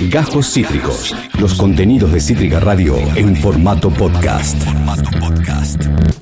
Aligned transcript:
Gajos 0.00 0.52
Cítricos. 0.52 1.16
Los 1.40 1.54
contenidos 1.54 2.12
de 2.12 2.20
Cítrica 2.20 2.60
Radio 2.60 2.98
en 3.14 3.34
formato 3.34 3.88
podcast. 3.88 4.62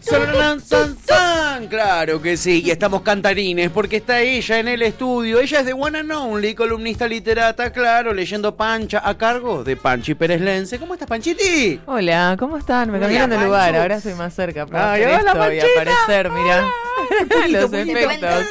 San, 0.00 0.60
san, 0.60 0.96
san, 1.04 1.66
Claro 1.66 2.22
que 2.22 2.36
sí, 2.36 2.62
y 2.64 2.70
estamos 2.70 3.02
cantarines 3.02 3.70
porque 3.70 3.96
está 3.96 4.20
ella 4.20 4.60
en 4.60 4.68
el 4.68 4.82
estudio. 4.82 5.40
Ella 5.40 5.60
es 5.60 5.66
de 5.66 5.72
One 5.72 5.98
and 5.98 6.12
Only, 6.12 6.54
columnista 6.54 7.08
literata, 7.08 7.72
claro, 7.72 8.14
leyendo 8.14 8.54
Pancha 8.54 9.02
a 9.04 9.18
cargo 9.18 9.64
de 9.64 9.76
Panchi 9.76 10.14
Pérez 10.14 10.40
Lence. 10.40 10.78
¿Cómo 10.78 10.94
estás, 10.94 11.08
Panchiti? 11.08 11.80
Hola, 11.86 12.36
¿cómo 12.38 12.58
están? 12.58 12.92
Me 12.92 13.00
cambiaron 13.00 13.30
de 13.30 13.44
lugar, 13.44 13.74
ahora 13.74 14.00
soy 14.00 14.14
más 14.14 14.34
cerca 14.34 14.66
para 14.66 14.92
Ay, 14.92 15.02
hacer 15.02 15.20
hola, 15.20 15.30
esto 15.30 15.52
y 15.52 15.60
aparecer, 15.60 16.30
Los 17.50 17.72
efectos. 17.72 18.44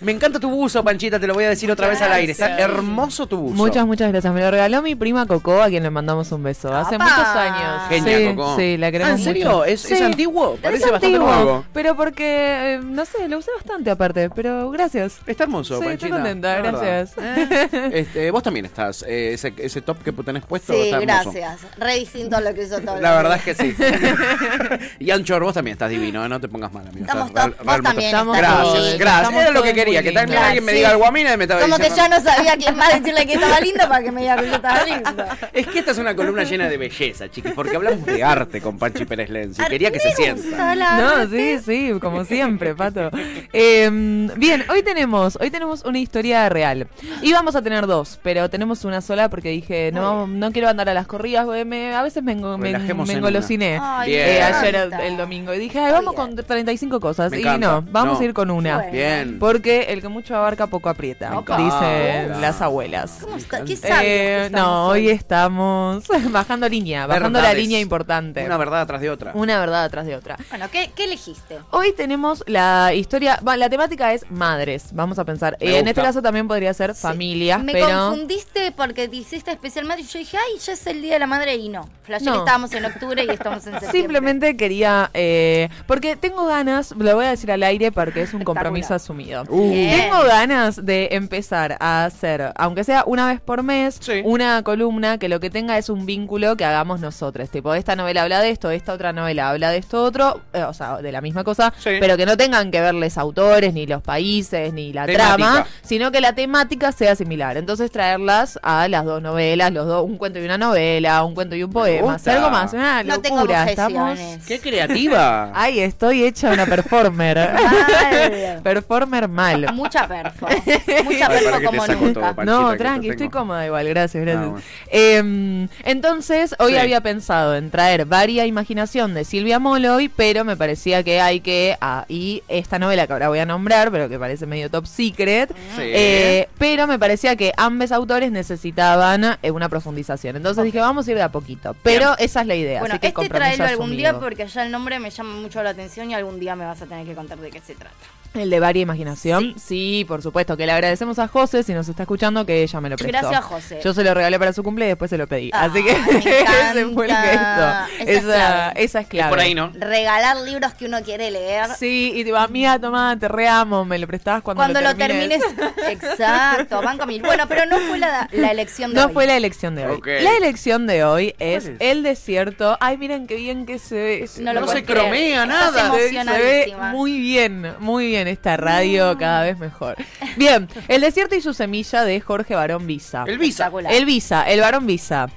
Me 0.00 0.12
encanta 0.12 0.38
tu 0.38 0.50
buzo, 0.50 0.84
Panchita, 0.84 1.18
te 1.18 1.26
lo 1.26 1.32
voy 1.34 1.44
a 1.44 1.48
decir 1.48 1.70
otra 1.70 1.88
vez 1.88 2.00
al 2.02 2.12
aire. 2.12 2.30
Está 2.32 2.58
hermoso 2.58 3.26
tu 3.26 3.38
buzo. 3.38 3.54
Muchas, 3.54 3.86
muchas 3.86 4.12
gracias. 4.12 4.32
Me 4.32 4.40
lo 4.42 4.50
regaló 4.50 4.82
mi 4.82 4.94
prima 4.94 5.26
Coco, 5.26 5.62
a 5.62 5.68
quien 5.68 5.82
le 5.82 5.90
mandamos 5.90 6.30
un 6.32 6.42
beso. 6.42 6.72
Hace 6.74 6.96
¡Apa! 6.96 7.04
muchos 7.04 7.26
años. 7.28 7.82
Genia, 7.88 8.18
sí, 8.30 8.36
Coco. 8.36 8.56
Sí, 8.56 8.76
la 8.76 8.92
queremos 8.92 9.12
Ah, 9.14 9.16
¿en 9.16 9.24
serio? 9.24 9.46
mucho. 9.46 9.64
¿Es- 9.64 10.02
antiguo? 10.02 10.56
Parece 10.62 10.84
Es 10.84 10.90
bastante 10.92 11.16
antiguo, 11.16 11.34
nuevo. 11.34 11.64
Pero 11.72 11.96
porque, 11.96 12.74
eh, 12.74 12.80
no 12.84 13.04
sé, 13.06 13.26
lo 13.28 13.38
usé 13.38 13.50
bastante 13.56 13.90
aparte, 13.90 14.28
pero 14.30 14.70
gracias. 14.70 15.18
Está 15.26 15.44
hermoso, 15.44 15.78
Sí, 15.78 15.84
Panchita. 15.84 16.06
estoy 16.06 16.10
contenta, 16.10 16.56
gracias. 16.56 17.12
Eh, 17.18 17.90
este, 17.94 18.30
vos 18.30 18.42
también 18.42 18.66
estás. 18.66 19.02
eh, 19.08 19.32
ese, 19.32 19.54
ese 19.56 19.80
top 19.80 20.02
que 20.02 20.12
tenés 20.12 20.44
puesto 20.44 20.72
Sí, 20.74 20.80
está 20.84 21.00
gracias. 21.00 21.60
Re 21.78 21.94
distinto 22.00 22.36
a 22.36 22.40
lo 22.42 22.54
que 22.54 22.64
hizo 22.64 22.80
todo. 22.84 23.00
La 23.00 23.16
verdad 23.16 23.38
es 23.38 23.42
que 23.42 23.54
sí. 23.54 23.74
y 25.00 25.10
Anchor, 25.10 25.42
vos 25.42 25.54
también 25.54 25.72
estás 25.72 25.90
divino, 25.90 26.05
¿eh? 26.08 26.28
no 26.28 26.40
te 26.40 26.48
pongas 26.48 26.72
mal, 26.72 26.86
amigo. 26.88 27.04
Estamos 27.06 27.32
todos- 27.32 27.56
vos 27.64 27.82
también 27.82 28.06
estamos 28.06 28.36
Gracias, 28.36 28.62
todos, 28.62 28.98
gracias. 28.98 29.16
estamos 29.22 29.42
Era 29.42 29.50
lo 29.50 29.62
que 29.62 29.74
quería, 29.74 30.02
que 30.02 30.12
también 30.12 30.38
alguien 30.38 30.64
me 30.64 30.72
Sí. 30.72 30.76
diga 30.78 30.90
algo 30.90 31.06
a 31.06 31.12
mí 31.12 31.20
y 31.20 31.36
me 31.36 31.44
estaba 31.44 31.60
Como 31.60 31.76
que 31.78 31.90
ya 31.90 32.08
no 32.08 32.20
sabía 32.20 32.56
quién 32.56 32.76
más 32.76 32.94
decirle 32.94 33.26
que 33.26 33.34
estaba 33.34 33.60
lindo 33.60 33.88
para 33.88 34.02
que 34.02 34.12
me 34.12 34.20
diga 34.22 34.36
que 34.36 34.46
yo 34.48 34.54
estaba 34.56 34.84
lindo. 34.84 35.24
Es 35.52 35.66
que 35.66 35.78
esta 35.78 35.90
es 35.92 35.98
una 35.98 36.14
columna 36.14 36.44
llena 36.44 36.68
de 36.68 36.76
belleza, 36.76 37.28
chiquis, 37.30 37.52
porque 37.52 37.76
hablamos 37.76 38.04
de 38.06 38.22
arte 38.22 38.60
con 38.60 38.78
Panchi 38.78 39.04
Pérez 39.04 39.30
Lenz 39.30 39.58
y 39.58 39.64
quería 39.64 39.90
que 39.90 40.00
se 40.00 40.12
sienta. 40.12 40.74
No, 40.74 41.28
sí, 41.28 41.58
sí, 41.64 41.92
como 42.00 42.24
siempre, 42.24 42.74
Pato. 42.74 43.10
Eh, 43.52 43.88
bien, 44.36 44.64
hoy 44.70 44.82
tenemos, 44.82 45.36
hoy 45.40 45.50
tenemos 45.50 45.84
una 45.84 45.98
historia 45.98 46.48
real. 46.48 46.86
Y 47.22 47.32
vamos 47.32 47.56
a 47.56 47.62
tener 47.62 47.86
dos, 47.86 48.18
pero 48.22 48.48
tenemos 48.50 48.84
una 48.84 49.00
sola 49.00 49.28
porque 49.28 49.48
dije, 49.50 49.90
no, 49.92 50.26
no 50.26 50.52
quiero 50.52 50.68
andar 50.68 50.88
a 50.88 50.94
las 50.94 51.06
corridas, 51.06 51.46
me- 51.66 51.94
a 51.94 52.02
veces 52.02 52.22
me, 52.22 52.34
me, 52.34 52.56
me 52.58 52.70
en 52.70 53.10
engolosiné. 53.10 53.80
Eh, 54.06 54.42
ayer 54.42 54.74
el, 54.76 54.92
el 54.92 55.16
domingo 55.16 55.54
y 55.54 55.58
dije, 55.58 55.78
ay, 55.80 55.95
vamos 55.96 56.14
con 56.14 56.36
35 56.36 57.00
cosas. 57.00 57.30
Me 57.30 57.38
y 57.38 57.40
encanta. 57.40 57.66
no, 57.66 57.82
vamos 57.90 58.14
No. 58.14 58.20
a 58.20 58.24
ir 58.24 58.34
con 58.34 58.50
una. 58.50 58.76
Bueno. 58.76 58.92
Bien. 58.92 59.38
Porque 59.38 59.82
el 59.90 60.00
que 60.00 60.08
mucho 60.08 60.36
abarca 60.36 60.66
poco 60.66 60.88
aprieta, 60.88 61.38
Opa. 61.38 61.56
dicen 61.56 62.30
Opa. 62.30 62.40
las 62.40 62.60
abuelas. 62.62 63.18
¿Cómo 63.22 63.36
está? 63.36 63.64
¿Qué 63.64 63.76
Eh, 64.02 64.48
no, 64.52 64.86
hoy 64.88 65.08
estamos 65.08 66.04
bajando 66.30 66.68
línea, 66.68 67.06
bajando 67.06 67.40
la 67.40 67.54
línea 67.54 67.80
importante. 67.80 68.44
Una 68.44 68.56
verdad 68.56 68.80
atrás 68.82 69.00
de 69.00 69.10
otra. 69.10 69.32
Una 69.34 69.58
verdad 69.58 69.84
atrás 69.84 70.06
de 70.06 70.16
otra. 70.16 70.36
Bueno, 70.50 70.66
¿qué, 70.70 70.90
qué 70.94 71.04
elegiste? 71.04 71.58
Hoy 71.70 71.92
tenemos 71.92 72.42
la 72.46 72.92
historia, 72.94 73.38
bueno, 73.42 73.58
la 73.58 73.70
temática 73.70 74.12
es 74.12 74.24
madres, 74.30 74.88
vamos 74.92 75.18
a 75.18 75.24
pensar. 75.24 75.56
Me 75.60 75.66
Eh, 75.66 75.70
en 75.70 75.74
gusta. 75.76 75.90
este 75.90 76.02
caso 76.02 76.22
también 76.22 76.48
podría 76.48 76.72
ser 76.74 76.94
familias, 76.94 77.62
Me 77.62 77.72
pero 77.72 77.86
confundiste 77.88 78.72
porque 78.72 79.08
te 79.08 79.16
hiciste 79.16 79.50
especialmente 79.50 80.02
y 80.02 80.06
yo 80.06 80.18
dije, 80.18 80.36
ay, 80.36 80.58
ya 80.58 80.72
es 80.72 80.86
el 80.86 81.02
Día 81.02 81.14
de 81.14 81.18
la 81.20 81.26
Madre 81.26 81.54
y 81.56 81.68
no. 81.68 81.88
Flashé 82.02 82.24
No. 82.26 82.32
que 82.32 82.38
estábamos 82.38 82.72
en 82.72 82.84
octubre 82.84 83.24
y 83.24 83.30
estamos 83.30 83.58
en 83.66 83.72
septiembre. 83.80 84.00
simplemente 84.00 84.56
quería, 84.56 85.10
eh, 85.14 85.68
porque 85.86 86.16
tengo 86.16 86.46
ganas, 86.46 86.92
lo 86.96 87.14
voy 87.14 87.26
a 87.26 87.30
decir 87.30 87.50
al 87.52 87.62
aire 87.62 87.92
porque 87.92 88.22
es 88.22 88.34
un 88.34 88.42
compromiso 88.44 88.94
asumido. 88.94 89.44
Uh. 89.48 89.70
Tengo 89.72 90.22
ganas 90.24 90.84
de 90.84 91.08
empezar 91.12 91.76
a 91.80 92.04
hacer, 92.04 92.52
aunque 92.56 92.84
sea 92.84 93.04
una 93.06 93.26
vez 93.26 93.40
por 93.40 93.62
mes, 93.62 93.98
Sí. 94.00 94.20
una 94.24 94.62
columna 94.62 95.18
que 95.18 95.28
lo 95.28 95.40
que 95.40 95.50
tenga 95.50 95.78
es 95.78 95.88
un 95.88 96.06
vínculo 96.06 96.56
que 96.56 96.64
hagamos 96.64 97.00
nosotros. 97.00 97.48
Tipo, 97.50 97.74
esta 97.74 97.96
novela 97.96 98.22
habla 98.22 98.40
de 98.40 98.50
esto, 98.50 98.70
esta 98.70 98.92
otra 98.92 99.12
novela 99.12 99.50
habla 99.50 99.70
de 99.70 99.78
esto 99.78 100.02
otro, 100.02 100.40
eh, 100.52 100.62
o 100.62 100.72
sea, 100.74 100.96
de 100.98 101.12
la 101.12 101.20
misma 101.20 101.44
cosa, 101.44 101.72
Sí. 101.78 101.90
pero 102.00 102.16
que 102.16 102.26
no 102.26 102.36
tengan 102.36 102.70
que 102.70 102.80
verles 102.80 103.16
autores, 103.18 103.72
ni 103.74 103.86
los 103.86 104.02
países, 104.02 104.72
ni 104.72 104.92
la 104.92 105.06
Temática. 105.06 105.36
trama, 105.36 105.66
sino 105.82 106.10
que 106.10 106.20
la 106.20 106.32
temática 106.34 106.92
sea 106.92 107.14
similar. 107.16 107.56
Entonces 107.56 107.90
traerlas 107.90 108.58
a 108.62 108.88
las 108.88 109.04
dos 109.04 109.22
novelas, 109.22 109.72
los 109.72 109.86
dos, 109.86 110.04
un 110.04 110.16
cuento 110.18 110.38
y 110.38 110.44
una 110.44 110.58
novela, 110.58 111.22
un 111.24 111.34
cuento 111.34 111.54
y 111.56 111.62
un 111.62 111.70
poema, 111.72 112.16
algo 112.26 112.50
más, 112.50 112.72
una 112.72 113.02
No 113.02 113.20
tengo 113.20 113.36
locura. 113.40 113.64
Estamos. 113.70 114.10
objeciones. 114.12 114.46
¡Qué 114.46 114.60
creativa! 114.60 115.50
Ay, 115.54 115.75
estoy 115.80 116.24
hecha 116.24 116.50
una 116.52 116.66
performer. 116.66 117.36
Mal. 117.36 118.60
performer 118.62 119.28
mal. 119.28 119.72
Mucha 119.72 120.06
perfo. 120.08 120.46
Mucha 121.04 121.28
Ay, 121.28 121.44
perfo 121.44 121.62
como 121.66 121.86
nunca. 121.86 122.12
todo, 122.20 122.34
Panchita, 122.36 122.44
No, 122.44 122.76
tranqui, 122.76 123.08
estoy 123.10 123.28
cómoda 123.28 123.66
igual, 123.66 123.88
gracias, 123.88 124.22
gracias. 124.24 124.44
Ah, 124.44 124.48
bueno. 124.50 124.62
Eh, 124.90 125.68
entonces, 125.84 126.54
hoy 126.58 126.72
Sí. 126.72 126.78
había 126.78 127.00
pensado 127.00 127.56
en 127.56 127.70
traer 127.70 128.04
varia 128.04 128.44
imaginación 128.46 129.14
de 129.14 129.24
Silvia 129.24 129.58
Molloy, 129.58 130.08
pero 130.08 130.44
me 130.44 130.56
parecía 130.56 131.02
que 131.02 131.20
hay 131.20 131.40
que, 131.40 131.76
ah, 131.80 132.04
y 132.08 132.42
esta 132.48 132.78
novela 132.78 133.06
que 133.06 133.12
ahora 133.12 133.28
voy 133.28 133.38
a 133.38 133.46
nombrar, 133.46 133.90
pero 133.90 134.08
que 134.08 134.18
parece 134.18 134.46
medio 134.46 134.70
top 134.70 134.86
secret, 134.86 135.50
Sí. 135.76 135.82
eh, 135.82 136.48
pero 136.58 136.86
me 136.86 136.98
parecía 136.98 137.36
que 137.36 137.52
ambos 137.56 137.92
autores 137.92 138.30
necesitaban 138.32 139.38
eh, 139.42 139.50
una 139.50 139.68
profundización. 139.68 140.36
Entonces 140.36 140.64
dije, 140.64 140.80
vamos 140.80 141.06
a 141.08 141.10
ir 141.10 141.16
de 141.16 141.22
a 141.22 141.30
poquito. 141.30 141.74
Pero 141.82 142.16
esa 142.18 142.40
es 142.42 142.46
la 142.46 142.54
idea. 142.54 142.80
Bueno, 142.80 142.94
así 142.94 143.00
que 143.00 143.08
este 143.08 143.28
tráelo 143.28 143.64
algún 143.64 143.96
día 143.96 144.18
porque 144.18 144.46
ya 144.46 144.64
el 144.64 144.70
nombre 144.70 144.98
me 144.98 145.10
llama 145.10 145.34
mucho 145.34 145.62
la 145.66 145.72
atención 145.72 146.10
y 146.10 146.14
algún 146.14 146.40
día 146.40 146.56
me 146.56 146.64
vas 146.64 146.80
a 146.82 146.86
tener 146.86 147.06
que 147.06 147.14
contar 147.14 147.38
de 147.38 147.50
qué 147.50 147.60
se 147.60 147.74
trata. 147.74 147.94
El 148.34 148.50
de 148.50 148.60
varia 148.60 148.82
imaginación. 148.82 149.54
Sí. 149.58 150.04
por 150.06 150.20
supuesto. 150.20 150.58
Que 150.58 150.66
le 150.66 150.72
agradecemos 150.72 151.18
a 151.18 151.26
José, 151.26 151.62
si 151.62 151.72
nos 151.72 151.88
está 151.88 152.02
escuchando, 152.02 152.44
que 152.44 152.62
ella 152.62 152.80
me 152.82 152.90
lo 152.90 152.96
prestó. 152.96 153.18
Gracias, 153.18 153.44
José. 153.46 153.80
Yo 153.82 153.94
se 153.94 154.04
lo 154.04 154.12
regalé 154.12 154.38
para 154.38 154.52
su 154.52 154.62
cumple 154.62 154.84
y 154.84 154.88
después 154.88 155.08
se 155.08 155.16
lo 155.16 155.26
pedí. 155.26 155.48
Ah, 155.54 155.64
Así 155.64 155.82
que 155.82 155.90
ese 156.18 156.86
fue 156.92 157.06
el 157.06 157.16
gesto. 157.16 157.62
Esa 157.98 158.12
es 158.12 158.20
clave. 158.24 158.84
esa 158.84 159.00
es 159.00 159.06
clave. 159.06 159.30
Por 159.30 159.40
ahí, 159.40 159.54
¿no? 159.54 159.72
Regalar 159.74 160.36
libros 160.42 160.74
que 160.74 160.84
uno 160.84 161.02
quiere 161.02 161.30
leer. 161.30 161.70
Sí, 161.78 162.12
y 162.14 162.24
tipo, 162.24 162.36
amiga, 162.36 162.78
toma, 162.78 163.16
te 163.18 163.26
reamo, 163.26 163.86
me 163.86 163.98
lo 163.98 164.06
prestabas 164.06 164.42
cuando, 164.42 164.60
Cuando 164.62 164.82
lo 164.82 164.94
termines. 164.94 165.40
termines. 165.56 165.76
Exacto, 165.88 166.82
banco 166.82 167.06
mil. 167.06 167.22
Bueno, 167.22 167.44
pero 167.48 167.64
no 167.64 167.78
fue 167.78 167.96
la, 167.96 168.28
la 168.32 168.50
elección 168.50 168.92
de 168.92 169.00
No 169.00 169.06
hoy. 169.06 169.12
fue 169.14 169.26
la 169.26 169.36
elección 169.38 169.74
de 169.76 169.86
hoy. 169.86 170.00
La 170.04 170.36
elección 170.36 170.86
de 170.86 171.04
hoy 171.04 171.34
es, 171.38 171.64
es? 171.66 171.72
el 171.80 172.02
desierto. 172.02 172.76
Ay, 172.80 172.98
miren 172.98 173.26
qué 173.26 173.36
bien 173.36 173.64
que 173.64 173.78
se 173.78 173.94
ve. 173.94 174.30
No 174.40 174.52
lo 174.52 174.60
No 174.60 174.66
se 174.68 174.84
creer. 174.84 175.00
cromea 175.00 175.44
Estás 175.44 175.55
nada. 175.56 175.92
Se, 175.92 176.12
se 176.12 176.38
ve 176.38 176.76
muy 176.92 177.18
bien, 177.18 177.74
muy 177.78 178.06
bien 178.06 178.28
esta 178.28 178.56
radio, 178.56 179.16
cada 179.18 179.42
vez 179.42 179.58
mejor. 179.58 179.96
Bien, 180.36 180.68
El 180.88 181.00
desierto 181.00 181.34
y 181.34 181.40
su 181.40 181.54
semilla 181.54 182.04
de 182.04 182.20
Jorge 182.20 182.54
Barón 182.54 182.86
Visa. 182.86 183.24
El 183.26 183.38
Visa. 183.38 183.70
El 183.88 184.04
Visa, 184.04 184.42
el 184.48 184.60
Barón 184.60 184.86
Visa. 184.86 185.28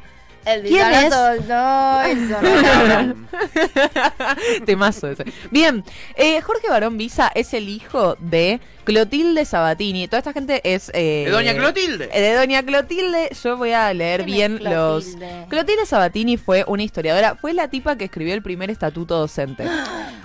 El 0.46 0.64
¿Quién 0.64 0.94
es? 0.94 1.10
No, 1.48 2.02
eso 2.02 2.42
no. 2.42 3.16
Temazo 4.66 5.10
ese. 5.10 5.26
Bien, 5.52 5.84
eh, 6.16 6.42
Jorge 6.42 6.70
Barón 6.70 6.98
Visa 6.98 7.32
es 7.36 7.54
el 7.54 7.70
hijo 7.70 8.16
de 8.20 8.60
Clotilde 8.90 9.46
Sabatini. 9.46 10.08
Toda 10.08 10.18
esta 10.20 10.34
gente 10.34 10.62
es... 10.64 10.90
eh, 10.94 11.24
De 11.26 11.32
Doña 11.32 11.54
Clotilde. 11.54 12.10
eh, 12.12 12.22
de 12.22 12.34
Doña 12.36 12.64
Clotilde, 12.64 13.30
yo 13.44 13.56
voy 13.58 13.72
a 13.74 13.94
leer 13.94 14.26
¿Quién 14.26 14.58
bien 14.58 14.72
los... 14.72 15.16
Clotilde? 15.50 15.86
Sabatini 15.86 16.38
fue 16.38 16.64
una 16.68 16.84
historiadora, 16.84 17.36
fue 17.36 17.54
la 17.54 17.68
tipa 17.68 17.96
que 17.96 18.06
escribió 18.06 18.34
el 18.34 18.42
primer 18.42 18.70
estatuto 18.72 19.18
docente. 19.18 19.66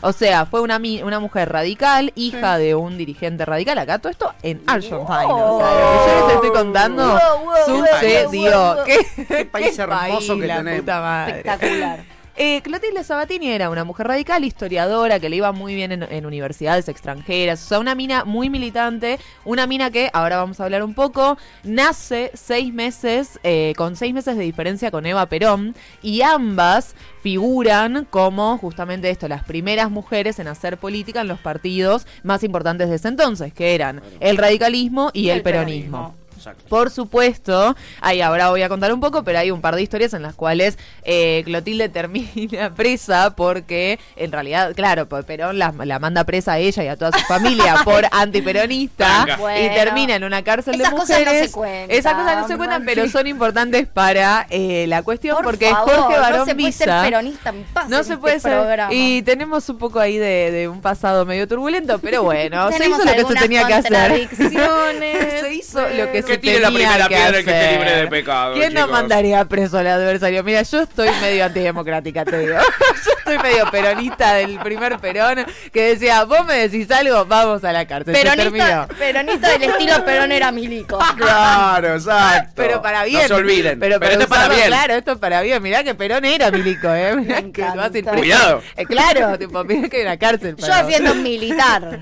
O 0.00 0.12
sea, 0.12 0.46
fue 0.46 0.60
una, 0.60 0.78
mi- 0.78 1.02
una 1.02 1.20
mujer 1.20 1.50
radical, 1.52 2.12
hija 2.14 2.58
de 2.58 2.74
un 2.74 2.96
dirigente 2.98 3.44
radical. 3.44 3.78
Acá 3.78 3.98
todo 3.98 4.10
esto 4.10 4.32
en 4.42 4.62
Argentine. 4.66 5.04
O 5.30 5.58
sea, 5.60 5.70
lo 5.70 6.04
que 6.04 6.10
yo 6.20 6.26
les 6.26 6.34
estoy 6.36 6.50
contando 6.50 7.02
Wow, 7.06 7.44
wow, 7.44 7.54
sucedió. 7.66 8.50
wow, 8.50 8.74
wow. 8.76 8.84
¿Qué, 8.86 9.26
Qué 9.26 9.44
país 9.46 9.78
hermoso 9.78 10.38
que 10.38 10.46
la 10.46 10.56
tenemos. 10.58 10.80
puta 10.80 11.00
madre. 11.00 11.36
Espectacular. 11.38 12.13
Eh, 12.36 12.62
Clotilde 12.62 13.04
Sabatini 13.04 13.48
era 13.50 13.70
una 13.70 13.84
mujer 13.84 14.08
radical, 14.08 14.44
historiadora, 14.44 15.20
que 15.20 15.28
le 15.28 15.36
iba 15.36 15.52
muy 15.52 15.74
bien 15.74 15.92
en, 15.92 16.02
en 16.02 16.26
universidades 16.26 16.88
extranjeras. 16.88 17.62
O 17.64 17.68
sea, 17.68 17.78
una 17.78 17.94
mina 17.94 18.24
muy 18.24 18.50
militante. 18.50 19.20
Una 19.44 19.68
mina 19.68 19.90
que, 19.90 20.10
ahora 20.12 20.38
vamos 20.38 20.58
a 20.58 20.64
hablar 20.64 20.82
un 20.82 20.94
poco, 20.94 21.38
nace 21.62 22.32
seis 22.34 22.74
meses, 22.74 23.38
eh, 23.44 23.72
con 23.76 23.94
seis 23.94 24.12
meses 24.12 24.36
de 24.36 24.42
diferencia 24.42 24.90
con 24.90 25.06
Eva 25.06 25.26
Perón. 25.26 25.76
Y 26.02 26.22
ambas 26.22 26.96
figuran 27.22 28.04
como 28.10 28.58
justamente 28.58 29.10
esto, 29.10 29.28
las 29.28 29.44
primeras 29.44 29.90
mujeres 29.90 30.38
en 30.40 30.48
hacer 30.48 30.76
política 30.76 31.20
en 31.20 31.28
los 31.28 31.38
partidos 31.38 32.06
más 32.24 32.42
importantes 32.42 32.90
de 32.90 32.96
ese 32.96 33.08
entonces, 33.08 33.52
que 33.54 33.76
eran 33.76 34.02
el 34.18 34.36
radicalismo 34.36 35.10
y 35.12 35.28
el, 35.28 35.36
El 35.36 35.42
peronismo. 35.42 35.98
peronismo. 35.98 36.23
Exacto. 36.44 36.64
Por 36.68 36.90
supuesto, 36.90 37.74
ahí 38.00 38.20
ahora 38.20 38.50
voy 38.50 38.62
a 38.62 38.68
contar 38.68 38.92
un 38.92 39.00
poco, 39.00 39.24
pero 39.24 39.38
hay 39.38 39.50
un 39.50 39.60
par 39.60 39.76
de 39.76 39.82
historias 39.82 40.12
en 40.14 40.22
las 40.22 40.34
cuales 40.34 40.78
eh, 41.04 41.42
Clotilde 41.44 41.88
termina 41.88 42.74
presa 42.74 43.34
porque, 43.34 43.98
en 44.16 44.30
realidad, 44.32 44.74
claro, 44.74 45.06
pues 45.08 45.24
Perón 45.24 45.58
la, 45.58 45.72
la 45.84 45.98
manda 45.98 46.24
presa 46.24 46.52
a 46.52 46.58
ella 46.58 46.84
y 46.84 46.88
a 46.88 46.96
toda 46.96 47.12
su 47.18 47.24
familia 47.26 47.76
por 47.84 48.04
antiperonista 48.10 49.26
y 49.58 49.68
termina 49.74 50.16
en 50.16 50.24
una 50.24 50.42
cárcel 50.42 50.74
Esas 50.74 50.90
de 50.92 50.96
cosas 50.96 51.18
no 51.20 51.24
mujeres. 51.24 51.46
se 51.50 51.52
cuentan, 51.56 51.96
Esas 51.96 52.14
cosas 52.14 52.36
no 52.36 52.48
se 52.48 52.56
cuentan, 52.56 52.84
pero 52.84 53.04
sí. 53.04 53.10
son 53.10 53.26
importantes 53.26 53.86
para 53.88 54.46
eh, 54.50 54.86
la 54.88 55.02
cuestión 55.02 55.36
Por 55.36 55.44
porque 55.46 55.70
favor, 55.70 55.94
Jorge 55.96 56.18
Barón 56.18 56.38
no 56.40 56.44
se 56.46 56.54
puede 56.54 56.72
ser 56.72 56.88
peronista 56.88 57.50
en 57.50 57.64
paz 57.64 57.88
no 57.88 57.98
en 57.98 58.04
se 58.04 58.12
este 58.12 58.20
puede 58.20 58.40
ser. 58.40 58.52
programa. 58.52 58.92
Y 58.92 59.22
tenemos 59.22 59.68
un 59.68 59.78
poco 59.78 59.98
ahí 60.00 60.18
de, 60.18 60.50
de 60.50 60.68
un 60.68 60.80
pasado 60.80 61.24
medio 61.24 61.48
turbulento, 61.48 61.98
pero 62.00 62.22
bueno, 62.22 62.70
se 62.76 62.88
hizo 62.88 63.04
lo 63.04 63.12
que 63.12 63.24
se 63.24 63.34
tenía 63.34 63.66
que 63.66 63.74
hacer. 63.74 64.28
se 64.28 65.54
hizo 65.54 65.80
lo 65.88 66.12
que 66.12 66.22
se 66.22 66.33
que 66.34 66.38
tire 66.38 66.60
la 66.60 66.68
primera 66.68 67.08
que 67.08 67.14
piedra 67.14 67.38
el 67.38 67.44
que 67.44 67.50
esté 67.50 67.72
libre 67.72 67.96
de 67.96 68.06
pecado. 68.08 68.54
¿Quién 68.54 68.74
no 68.74 68.88
mandaría 68.88 69.44
preso 69.44 69.78
al 69.78 69.86
adversario? 69.86 70.42
Mira, 70.44 70.62
yo 70.62 70.82
estoy 70.82 71.08
medio 71.20 71.44
antidemocrática, 71.44 72.24
te 72.24 72.38
digo. 72.38 72.54
Yo 73.04 73.12
estoy 73.18 73.38
medio 73.38 73.70
peronista 73.70 74.34
del 74.34 74.58
primer 74.60 74.98
perón 74.98 75.44
que 75.72 75.88
decía, 75.90 76.24
vos 76.24 76.44
me 76.46 76.54
decís 76.68 76.90
algo, 76.90 77.24
vamos 77.26 77.62
a 77.64 77.72
la 77.72 77.86
cárcel. 77.86 78.14
Peronista, 78.14 78.86
peronista 78.98 79.48
del 79.50 79.62
estilo 79.64 80.04
Perón 80.04 80.32
era 80.32 80.52
Milico. 80.52 80.98
Claro, 81.16 81.94
exacto. 81.94 82.52
Pero 82.56 82.82
para 82.82 83.04
bien. 83.04 83.22
No 83.22 83.28
se 83.28 83.34
olviden. 83.34 83.78
Pero, 83.78 83.98
Pero, 83.98 84.12
esto 84.12 84.24
es 84.24 84.28
para 84.30 84.48
bien. 84.48 84.66
Claro, 84.66 84.94
esto 84.94 85.12
es 85.12 85.18
para 85.18 85.40
bien. 85.42 85.62
Mirá 85.62 85.84
que 85.84 85.94
Perón 85.94 86.24
era 86.24 86.50
milico, 86.50 86.88
¿eh? 86.92 87.14
Mirá 87.16 87.40
Me 87.42 87.52
que 87.52 87.62
lo 87.62 87.74
vas 87.76 87.92
a 87.94 87.98
ir 87.98 88.04
encanta. 88.04 88.10
preso. 88.12 88.18
Cuidado. 88.20 88.62
Eh, 88.76 88.86
claro, 88.86 89.38
tipo, 89.38 89.64
mirá 89.64 89.88
que 89.88 89.96
hay 89.98 90.02
una 90.02 90.16
cárcel. 90.16 90.56
Yo 90.56 90.66
para 90.66 90.82
vos. 90.82 90.86
defiendo 90.86 91.12
un 91.12 91.22
militar. 91.22 92.00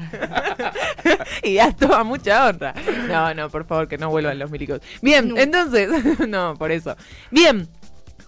y 1.43 1.55
ya 1.55 1.73
toma 1.73 2.05
mucha 2.05 2.47
honra. 2.47 2.75
No, 3.09 3.35
no, 3.35 3.49
por 3.51 3.65
favor, 3.65 3.89
que 3.89 3.99
no 3.99 4.11
vuelvan 4.23 4.39
los 4.39 4.51
milicos. 4.51 4.81
Bien, 5.01 5.35
entonces, 5.37 5.91
no, 6.29 6.57
por 6.57 6.73
eso. 6.73 6.97
Bien. 7.31 7.69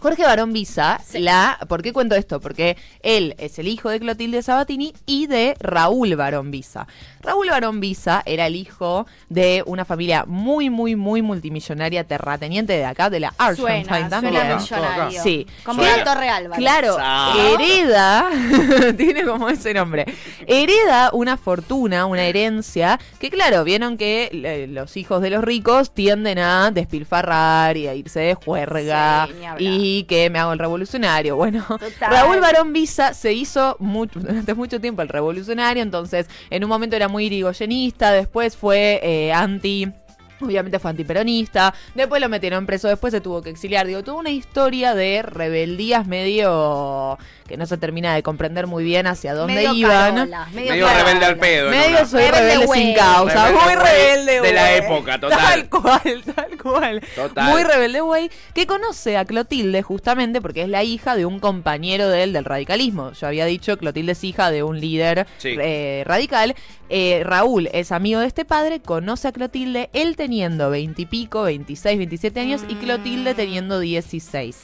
Jorge 0.04 0.22
Barón 0.22 0.52
Visa, 0.52 1.00
Sí. 1.02 1.18
la, 1.20 1.58
¿por 1.66 1.80
qué 1.80 1.94
cuento 1.94 2.14
esto? 2.14 2.38
Porque 2.38 2.76
él 3.00 3.34
es 3.38 3.58
el 3.58 3.68
hijo 3.68 3.88
de 3.88 4.00
Clotilde 4.00 4.42
Sabatini 4.42 4.92
y 5.06 5.28
de 5.28 5.56
Raúl 5.60 6.14
Barón 6.14 6.50
Visa. 6.50 6.86
Raúl 7.22 7.48
Barón 7.48 7.80
Visa 7.80 8.22
era 8.26 8.46
el 8.46 8.54
hijo 8.54 9.06
de 9.30 9.62
una 9.64 9.86
familia 9.86 10.24
muy, 10.26 10.68
muy, 10.68 10.94
muy 10.94 11.22
multimillonaria 11.22 12.04
terrateniente 12.04 12.74
de 12.74 12.84
acá, 12.84 13.08
de 13.08 13.20
la 13.20 13.32
Argentine 13.38 13.84
Suena, 13.86 14.08
también. 14.10 14.34
suena 14.60 14.80
millonario. 14.90 15.22
Sí. 15.22 15.46
Como 15.64 15.82
Torre 16.04 16.28
Álvarez. 16.28 16.58
Claro, 16.58 16.96
Ah. 17.00 17.34
hereda, 17.54 18.28
tiene 18.98 19.24
como 19.24 19.48
ese 19.48 19.72
nombre, 19.72 20.04
hereda 20.46 21.10
una 21.14 21.38
fortuna, 21.38 22.04
una 22.04 22.24
herencia, 22.24 23.00
que 23.18 23.30
claro, 23.30 23.64
vieron 23.64 23.96
que 23.96 24.28
eh, 24.32 24.66
los 24.68 24.98
hijos 24.98 25.22
de 25.22 25.30
los 25.30 25.42
ricos 25.42 25.94
tienden 25.94 26.38
a 26.38 26.70
despilfarrar 26.72 27.78
y 27.78 27.88
a 27.88 27.94
irse 27.94 28.20
de 28.20 28.34
juerga 28.34 29.28
Sí, 29.56 29.64
ni 29.64 29.93
que 30.02 30.28
me 30.30 30.40
hago 30.40 30.52
el 30.52 30.58
revolucionario. 30.58 31.36
Bueno, 31.44 31.62
Total. 31.68 32.10
Raúl 32.10 32.40
Barón 32.40 32.72
Visa 32.72 33.12
se 33.12 33.32
hizo 33.34 33.76
mucho, 33.78 34.18
durante 34.20 34.54
mucho 34.54 34.80
tiempo 34.80 35.02
el 35.02 35.08
revolucionario, 35.08 35.82
entonces 35.82 36.26
en 36.50 36.64
un 36.64 36.70
momento 36.70 36.96
era 36.96 37.06
muy 37.06 37.26
irigoyenista, 37.26 38.10
después 38.12 38.56
fue 38.56 39.00
eh, 39.02 39.32
anti... 39.32 39.92
Obviamente 40.40 40.78
fue 40.78 40.90
antiperonista, 40.90 41.72
después 41.94 42.20
lo 42.20 42.28
metieron 42.28 42.66
preso, 42.66 42.88
después 42.88 43.12
se 43.12 43.20
tuvo 43.20 43.40
que 43.42 43.50
exiliar. 43.50 43.86
Digo, 43.86 44.02
tuvo 44.02 44.18
una 44.18 44.30
historia 44.30 44.94
de 44.94 45.22
rebeldías 45.22 46.06
medio 46.06 47.18
que 47.46 47.56
no 47.58 47.66
se 47.66 47.76
termina 47.76 48.14
de 48.14 48.22
comprender 48.22 48.66
muy 48.66 48.84
bien 48.84 49.06
hacia 49.06 49.34
dónde 49.34 49.54
Medio 49.54 49.74
iban. 49.74 50.14
carola, 50.14 50.46
medio, 50.54 50.70
Medio 50.72 50.86
carola. 50.86 51.04
rebelde 51.04 51.26
al 51.26 51.36
pedo. 51.38 51.70
Medio 51.70 52.06
soy 52.06 52.22
Rebelde 52.22 52.40
rebelde, 52.40 52.66
güey. 52.66 52.80
sin 52.82 52.94
causa, 52.94 53.46
Rebelde 53.46 53.52
muy 53.64 53.74
güey. 53.74 53.86
rebelde 53.86 54.40
De 54.40 54.52
la 54.52 54.62
güey. 54.62 54.76
época, 54.78 55.20
total. 55.20 55.38
Tal 55.38 55.68
cual, 55.68 56.22
tal 56.34 56.58
cual. 56.62 57.00
Total. 57.14 57.50
Muy 57.50 57.62
rebelde 57.62 58.00
güey, 58.00 58.30
que 58.54 58.66
conoce 58.66 59.16
a 59.18 59.24
Clotilde 59.26 59.82
justamente 59.82 60.40
porque 60.40 60.62
es 60.62 60.68
la 60.68 60.82
hija 60.84 61.16
de 61.16 61.26
un 61.26 61.38
compañero 61.38 62.08
de 62.08 62.22
él 62.22 62.32
del 62.32 62.44
radicalismo. 62.46 63.12
Yo 63.12 63.26
había 63.26 63.44
dicho, 63.44 63.76
Clotilde 63.76 64.12
es 64.12 64.24
hija 64.24 64.50
de 64.50 64.62
un 64.62 64.80
líder 64.80 65.26
Sí. 65.38 65.54
eh, 65.60 66.02
radical. 66.06 66.54
Eh, 66.90 67.22
Raúl 67.24 67.68
es 67.72 67.92
amigo 67.92 68.20
de 68.20 68.26
este 68.26 68.44
padre, 68.44 68.80
conoce 68.80 69.28
a 69.28 69.32
Clotilde, 69.32 69.90
él 69.94 70.16
teniendo 70.24 70.70
veintipico, 70.70 71.42
26, 71.42 71.98
27 71.98 72.40
años 72.40 72.62
y 72.66 72.76
Clotilde 72.76 73.34
teniendo 73.34 73.78
16. 73.78 74.58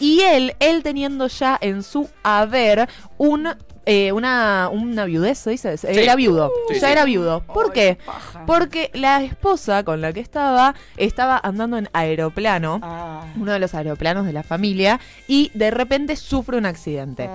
Y 0.00 0.20
él, 0.22 0.54
él 0.58 0.82
teniendo 0.82 1.26
ya 1.26 1.58
en 1.60 1.82
su 1.82 2.08
haber 2.22 2.88
un 3.18 3.48
eh, 3.84 4.12
una, 4.12 4.68
una 4.72 5.04
viudez, 5.06 5.38
¿se 5.38 5.50
dice? 5.50 5.74
Era 5.82 6.14
viudo, 6.14 6.50
Sí, 6.68 6.74
ya 6.74 6.86
sí. 6.86 6.92
era 6.92 7.04
viudo. 7.04 7.40
¿Por 7.40 7.72
qué? 7.72 7.98
paja. 8.06 8.46
Porque 8.46 8.90
la 8.94 9.22
esposa 9.24 9.82
con 9.82 10.00
la 10.00 10.12
que 10.12 10.20
estaba 10.20 10.76
estaba 10.96 11.38
andando 11.42 11.76
en 11.76 11.88
aeroplano, 11.92 12.78
Ah. 12.80 13.24
uno 13.36 13.52
de 13.52 13.58
los 13.58 13.74
aeroplanos 13.74 14.24
de 14.24 14.32
la 14.32 14.44
familia, 14.44 14.98
y 15.28 15.50
de 15.54 15.72
repente 15.72 16.14
sufre 16.16 16.56
un 16.58 16.64
accidente. 16.66 17.28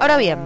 Ahora 0.00 0.16
bien, 0.16 0.38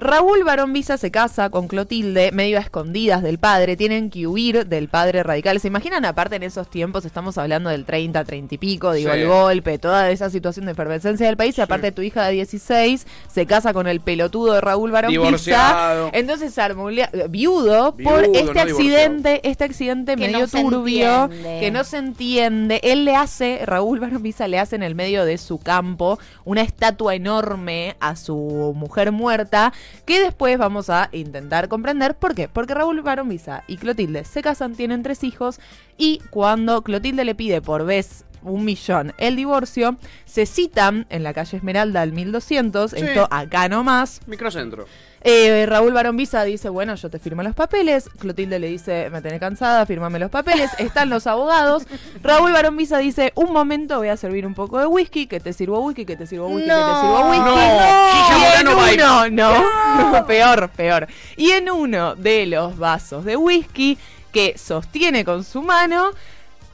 Raúl 0.00 0.44
Barón 0.44 0.72
Visa 0.72 0.96
se 0.96 1.10
casa 1.10 1.50
con 1.50 1.66
Clotilde, 1.66 2.30
medio 2.30 2.58
a 2.58 2.60
escondidas 2.60 3.20
del 3.20 3.38
padre, 3.38 3.76
tienen 3.76 4.10
que 4.10 4.28
huir 4.28 4.64
del 4.68 4.86
padre 4.88 5.24
radical. 5.24 5.58
¿Se 5.58 5.66
imaginan? 5.66 6.04
Aparte 6.04 6.36
en 6.36 6.44
esos 6.44 6.70
tiempos, 6.70 7.04
estamos 7.04 7.36
hablando 7.36 7.68
del 7.68 7.84
30, 7.84 8.22
30 8.24 8.54
y 8.54 8.58
pico, 8.58 8.92
digo, 8.92 9.12
Sí. 9.12 9.18
el 9.18 9.26
golpe, 9.26 9.76
toda 9.80 10.08
esa 10.12 10.30
situación 10.30 10.66
de 10.66 10.72
efervescencia 10.72 11.26
del 11.26 11.36
país. 11.36 11.58
y 11.58 11.62
Aparte 11.62 11.90
tu 11.90 12.02
hija 12.02 12.24
de 12.26 12.32
16 12.34 13.08
se 13.26 13.46
casa 13.46 13.72
con 13.72 13.88
el 13.88 13.98
pelotudo 14.00 14.52
de 14.54 14.60
Raúl 14.60 14.92
Barón 14.92 15.10
Divorciado. 15.10 16.06
Visa. 16.06 16.16
Entonces 16.18 16.54
se 16.54 16.60
armó 16.62 16.84
un 16.84 16.94
lia- 16.94 17.10
viudo, 17.28 17.96
por 17.96 18.20
Viudo, 18.22 18.38
este 18.38 18.54
no 18.54 18.60
accidente, 18.60 19.40
este 19.48 19.64
accidente 19.64 20.14
Que 20.14 20.28
medio 20.28 20.38
no 20.40 20.46
turbio, 20.46 21.24
entiende. 21.24 21.58
que 21.58 21.70
no 21.72 21.82
se 21.82 21.96
entiende. 21.96 22.80
Él 22.84 23.04
le 23.04 23.16
hace, 23.16 23.62
Raúl 23.66 23.98
Barón 23.98 24.22
Visa 24.22 24.46
le 24.46 24.60
hace 24.60 24.76
en 24.76 24.84
el 24.84 24.94
medio 24.94 25.24
de 25.24 25.38
su 25.38 25.58
campo 25.58 26.20
una 26.44 26.62
estatua 26.62 27.16
enorme 27.16 27.96
a 27.98 28.14
su 28.14 28.72
mujer 28.76 29.10
muerta, 29.10 29.72
que 30.04 30.20
después 30.20 30.58
vamos 30.58 30.90
a 30.90 31.08
intentar 31.12 31.68
comprender 31.68 32.14
por 32.16 32.34
qué. 32.34 32.48
Porque 32.48 32.74
Raúl 32.74 33.02
Barón 33.02 33.28
Visa 33.28 33.64
y 33.66 33.76
Clotilde 33.76 34.24
se 34.24 34.42
casan, 34.42 34.74
tienen 34.74 35.02
tres 35.02 35.24
hijos, 35.24 35.60
y 35.96 36.20
cuando 36.30 36.82
Clotilde 36.82 37.24
le 37.24 37.34
pide 37.34 37.60
por 37.60 37.84
vez 37.84 38.24
un 38.42 38.64
millón 38.64 39.12
el 39.18 39.36
divorcio, 39.36 39.96
se 40.24 40.46
citan 40.46 41.06
en 41.10 41.22
la 41.22 41.32
calle 41.34 41.56
Esmeralda 41.56 42.02
al 42.02 42.12
1200, 42.12 42.90
Sí. 42.92 42.96
esto 43.00 43.26
acá 43.30 43.68
nomás, 43.68 44.20
Microcentro. 44.26 44.86
eh, 45.22 45.66
Raúl 45.68 45.92
Barón 45.92 46.16
Visa 46.16 46.44
dice, 46.44 46.68
bueno, 46.68 46.94
yo 46.94 47.10
te 47.10 47.18
firmo 47.18 47.42
los 47.42 47.54
papeles. 47.54 48.08
Clotilde 48.18 48.58
le 48.60 48.68
dice, 48.68 49.10
me 49.10 49.20
tenés 49.20 49.40
cansada, 49.40 49.84
firmame 49.84 50.18
los 50.20 50.30
papeles. 50.30 50.70
Están 50.78 51.10
los 51.10 51.26
abogados. 51.26 51.84
Raúl 52.22 52.52
Barón 52.52 52.76
Visa 52.76 52.98
dice, 52.98 53.32
un 53.34 53.52
momento, 53.52 53.98
voy 53.98 54.08
a 54.08 54.16
servir 54.16 54.46
un 54.46 54.54
poco 54.54 54.78
de 54.78 54.86
whisky, 54.86 55.26
que 55.26 55.40
te 55.40 55.52
sirvo 55.52 55.80
whisky, 55.80 56.04
que 56.04 56.16
te 56.16 56.26
sirvo 56.26 56.46
whisky, 56.48 56.68
que 56.68 56.74
te 56.74 56.80
No. 56.80 57.00
sirvo 57.00 57.30
whisky. 57.30 57.44
No. 57.44 58.58
En 58.60 58.68
uno, 58.68 59.28
no, 59.30 60.26
peor, 60.26 60.68
peor. 60.70 61.06
Y 61.36 61.50
en 61.50 61.70
uno 61.70 62.14
de 62.14 62.46
los 62.46 62.76
vasos 62.78 63.24
de 63.24 63.36
whisky 63.36 63.98
que 64.32 64.56
sostiene 64.58 65.24
con 65.24 65.42
su 65.44 65.62
mano, 65.62 66.10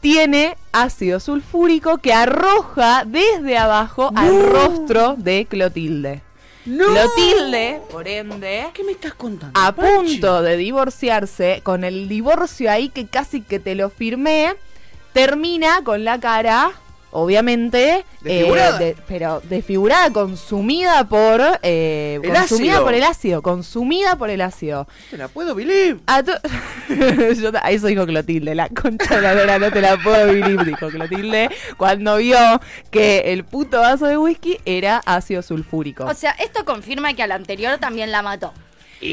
tiene 0.05 0.59
ácido 0.71 1.19
sulfúrico 1.19 1.97
que 1.97 2.13
arroja 2.13 3.05
desde 3.07 3.57
abajo 3.57 4.13
al 4.15 4.51
rostro 4.51 5.15
de 5.17 5.47
Clotilde. 5.47 6.21
No. 6.67 6.85
Clotilde, 6.89 7.81
por 7.91 8.07
ende, 8.07 8.67
¿Qué 8.75 8.85
me 8.85 8.93
estás 8.93 9.15
contando? 9.15 9.59
a 9.59 9.73
Pachi? 9.75 9.89
punto 9.97 10.43
de 10.43 10.59
divorciarse, 10.59 11.61
con 11.63 11.85
el 11.85 12.07
divorcio 12.07 12.71
ahí 12.71 12.91
que 12.91 13.07
casi 13.07 13.41
que 13.41 13.59
te 13.59 13.75
lo 13.75 13.89
firmé, 13.89 14.55
termina 15.15 15.83
con 15.83 16.05
la 16.05 16.21
cara, 16.21 16.73
obviamente, 17.15 18.05
eh, 18.25 18.45
de- 18.79 18.97
pero 19.09 19.41
desfigurada, 19.49 20.11
consumida 20.13 21.09
por 21.09 21.41
eh, 21.63 22.21
El 22.23 22.33
consumida 22.33 22.73
ácido. 22.73 22.85
por 22.85 22.95
el 22.95 23.03
ácido, 23.05 23.43
consumida 23.43 24.17
por 24.17 24.31
el 24.31 24.41
ácido. 24.41 24.87
¿Te 25.11 25.17
la 25.17 25.29
puedo 25.29 25.55
believe? 25.55 26.01
A 26.07 26.23
Yo 26.93 27.51
eso 27.69 27.87
dijo 27.87 28.07
Clotilde, 28.07 28.55
la 28.55 28.69
concha 28.69 29.17
de 29.17 29.23
la 29.23 29.35
lora, 29.35 29.59
no 29.59 29.71
te 29.71 29.81
la 29.81 29.97
puedo 29.97 30.33
vivir, 30.33 30.65
dijo 30.65 30.89
Clotilde, 30.89 31.51
cuando 31.77 32.17
vio 32.17 32.37
que 32.91 33.33
el 33.33 33.45
puto 33.45 33.81
vaso 33.81 34.07
de 34.07 34.19
whisky 34.19 34.59
era 34.65 35.01
ácido 35.07 35.43
sulfúrico. 35.43 36.05
O 36.05 36.15
sea, 36.15 36.33
esto 36.33 36.65
confirma 36.65 37.15
que 37.15 37.23
al 37.23 37.33
anterior 37.33 37.79
también 37.79 38.11
la 38.13 38.23
mató. 38.23 38.53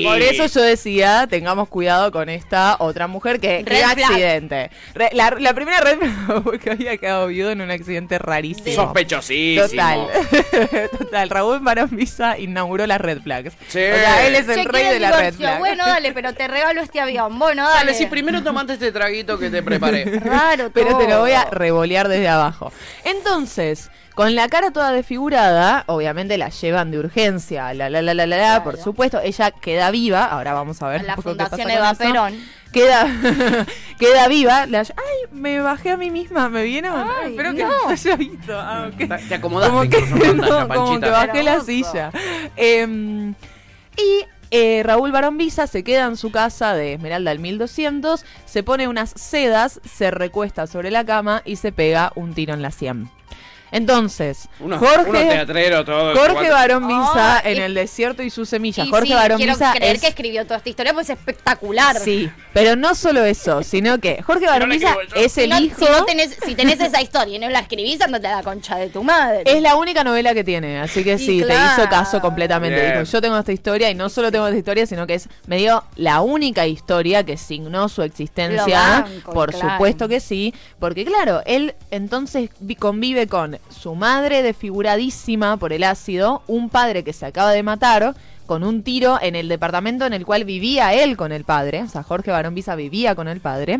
Por 0.03 0.21
eso 0.21 0.45
yo 0.47 0.61
decía, 0.61 1.27
tengamos 1.29 1.67
cuidado 1.69 2.11
con 2.11 2.29
esta 2.29 2.75
otra 2.79 3.07
mujer 3.07 3.39
que, 3.39 3.63
Red 3.65 3.81
accidente. 3.83 4.71
Re- 4.93 5.09
la, 5.13 5.35
la 5.39 5.53
primera 5.53 5.79
red 5.81 5.97
flag 5.99 6.43
fue 6.43 6.59
que 6.59 6.71
había 6.71 6.97
quedado 6.97 7.27
viudo 7.27 7.51
en 7.51 7.61
un 7.61 7.71
accidente 7.71 8.17
rarísimo. 8.19 8.75
Sospechosísimo. 8.75 9.67
Total. 9.67 10.07
Total. 10.97 11.29
Raúl 11.29 11.59
Barón 11.59 11.89
Visa 11.91 12.37
inauguró 12.37 12.87
las 12.87 13.01
red 13.01 13.21
flags. 13.21 13.53
Sí. 13.67 13.79
O 13.79 13.95
sea, 13.95 14.27
él 14.27 14.35
es 14.35 14.47
el 14.47 14.55
Che, 14.63 14.63
rey 14.63 14.81
¿quieres 14.83 14.93
de 14.93 14.99
la 14.99 15.11
red 15.11 15.33
flag. 15.33 15.59
Bueno, 15.59 15.85
dale, 15.85 16.13
pero 16.13 16.33
te 16.33 16.47
regalo 16.47 16.81
este 16.81 16.99
avión. 16.99 17.37
Bueno, 17.39 17.63
dale. 17.67 17.79
Dale, 17.85 17.93
si 17.93 18.05
primero 18.05 18.43
tomaste 18.43 18.73
este 18.73 18.91
traguito 18.91 19.37
que 19.37 19.49
te 19.49 19.61
preparé. 19.63 20.19
Raro 20.19 20.71
Pero 20.73 20.97
te 20.97 21.07
lo 21.07 21.19
voy 21.19 21.31
a 21.33 21.43
todo. 21.43 21.51
revolear 21.55 22.07
desde 22.07 22.27
abajo. 22.27 22.71
Entonces, 23.03 23.89
con 24.21 24.35
la 24.35 24.47
cara 24.49 24.71
toda 24.71 24.91
desfigurada, 24.91 25.83
obviamente 25.87 26.37
la 26.37 26.49
llevan 26.49 26.91
de 26.91 26.99
urgencia. 26.99 27.73
La, 27.73 27.89
la, 27.89 28.01
la, 28.01 28.13
la, 28.13 28.25
la, 28.27 28.35
Claro. 28.37 28.63
por 28.63 28.77
supuesto. 28.77 29.19
Ella 29.21 29.51
queda 29.51 29.89
viva. 29.91 30.25
Ahora 30.25 30.53
vamos 30.53 30.81
a 30.81 30.87
ver. 30.89 31.03
La 31.03 31.13
un 31.13 31.23
poco 31.23 31.31
qué 31.31 31.37
pasa 31.37 31.49
Fundación 31.57 31.67
con 31.67 31.77
Eva 31.77 31.91
eso. 31.91 31.97
Perón. 32.03 32.61
Queda, 32.71 33.07
queda 33.99 34.27
viva. 34.27 34.65
La, 34.67 34.79
ay, 34.81 35.29
me 35.31 35.59
bajé 35.59 35.89
a 35.91 35.97
mí 35.97 36.09
misma. 36.11 36.49
¿Me 36.49 36.63
vieron? 36.63 36.93
Ay, 36.95 37.31
Espero 37.31 37.53
que 37.53 37.63
no. 37.63 37.69
no 37.89 37.97
se 37.97 38.09
haya 38.09 38.15
visto. 38.17 38.53
Ah, 38.59 38.89
ok. 38.93 39.07
Ta- 39.07 39.17
Te 39.17 39.35
acomodaste 39.35 39.71
Como 39.73 39.89
que, 39.89 39.97
pantalla, 39.99 40.63
no, 40.65 40.67
como 40.73 40.99
que 40.99 41.09
bajé 41.09 41.43
la 41.43 41.59
silla. 41.61 42.11
Em, 42.55 43.33
y 43.97 44.25
eh, 44.51 44.83
Raúl 44.83 45.11
Barón 45.11 45.37
Visa 45.37 45.67
se 45.67 45.83
queda 45.83 46.05
en 46.05 46.15
su 46.17 46.31
casa 46.31 46.73
de 46.73 46.93
Esmeralda 46.93 47.31
al 47.31 47.39
1200, 47.39 48.23
se 48.45 48.63
pone 48.63 48.87
unas 48.87 49.11
sedas, 49.15 49.79
se 49.83 50.11
recuesta 50.11 50.67
sobre 50.67 50.91
la 50.91 51.05
cama 51.05 51.41
y 51.45 51.55
se 51.55 51.71
pega 51.71 52.11
un 52.15 52.33
tiro 52.33 52.53
en 52.53 52.61
la 52.61 52.71
sien. 52.71 53.09
Entonces, 53.71 54.47
Jorge, 56.09 56.29
cuatro- 56.33 56.51
Barón 56.51 56.87
Visa 56.87 57.37
Ah, 57.37 57.41
en 57.43 57.57
y- 57.57 57.61
el 57.61 57.73
desierto 57.73 58.21
y 58.21 58.29
sus 58.29 58.49
semillas. 58.49 58.85
Y 58.85 58.89
Jorge 58.89 59.07
sí, 59.07 59.13
Barón 59.13 59.37
quiero 59.37 59.53
Visa 59.53 59.71
creer 59.73 59.95
es- 59.95 60.01
que 60.01 60.07
escribió 60.09 60.43
toda 60.43 60.57
esta 60.57 60.69
historia, 60.69 60.93
pues 60.93 61.09
es 61.09 61.17
espectacular. 61.17 61.97
Sí, 61.99 62.29
Pero 62.53 62.75
no 62.75 62.95
solo 62.95 63.23
eso, 63.23 63.63
sino 63.63 63.99
que 63.99 64.21
Jorge 64.21 64.45
Baroniza 64.45 64.95
es 65.15 65.31
Si 65.31 65.41
el 65.41 65.49
no- 65.51 65.59
hijo. 65.61 65.77
Si, 65.79 65.85
no 65.85 66.03
tenés, 66.05 66.37
si 66.45 66.53
tenés 66.55 66.79
esa 66.81 67.01
historia 67.01 67.35
y 67.37 67.39
no 67.39 67.49
la 67.49 67.59
escribís, 67.59 68.01
andate 68.01 68.27
a 68.27 68.35
la 68.37 68.43
concha 68.43 68.75
de 68.75 68.89
tu 68.89 69.03
madre. 69.03 69.43
Es 69.45 69.61
la 69.61 69.77
única 69.77 70.03
novela 70.03 70.33
que 70.33 70.43
tiene, 70.43 70.79
así 70.81 71.03
que 71.03 71.13
Y 71.13 71.17
sí, 71.17 71.39
te 71.39 71.45
claro. 71.45 71.81
hizo 71.81 71.89
caso 71.89 72.19
completamente. 72.19 72.79
Bien. 72.79 72.91
Dijo, 72.99 73.03
yo 73.11 73.21
tengo 73.21 73.37
esta 73.37 73.53
historia 73.53 73.89
y 73.89 73.95
no 73.95 74.09
solo 74.09 74.31
tengo 74.31 74.47
esta 74.47 74.57
historia, 74.57 74.85
sino 74.85 75.07
que 75.07 75.13
es 75.15 75.29
me 75.47 75.57
dio 75.57 75.83
la 75.95 76.19
única 76.21 76.67
historia 76.67 77.23
que 77.23 77.37
signó 77.37 77.87
su 77.87 78.01
existencia. 78.03 79.05
Banco, 79.05 79.31
Por 79.31 79.51
claro. 79.51 79.69
supuesto 79.71 80.07
que 80.09 80.19
sí, 80.19 80.53
porque 80.79 81.05
claro, 81.05 81.41
él 81.45 81.73
entonces 81.89 82.49
vi- 82.59 82.75
convive 82.75 83.27
con 83.27 83.59
su 83.69 83.95
madre 83.95 84.43
desfiguradísima 84.43 85.57
por 85.57 85.71
el 85.73 85.83
ácido, 85.83 86.43
un 86.47 86.69
padre 86.69 87.03
que 87.03 87.13
se 87.13 87.25
acaba 87.25 87.51
de 87.51 87.63
matar 87.63 88.13
con 88.51 88.65
un 88.65 88.83
tiro 88.83 89.17
en 89.21 89.37
el 89.37 89.47
departamento 89.47 90.05
en 90.05 90.11
el 90.11 90.25
cual 90.25 90.43
vivía 90.43 90.93
él 90.93 91.15
con 91.15 91.31
el 91.31 91.45
padre, 91.45 91.83
o 91.83 91.87
sea, 91.87 92.03
Jorge 92.03 92.31
Barón 92.31 92.53
Visa 92.53 92.75
vivía 92.75 93.15
con 93.15 93.29
el 93.29 93.39
padre. 93.39 93.79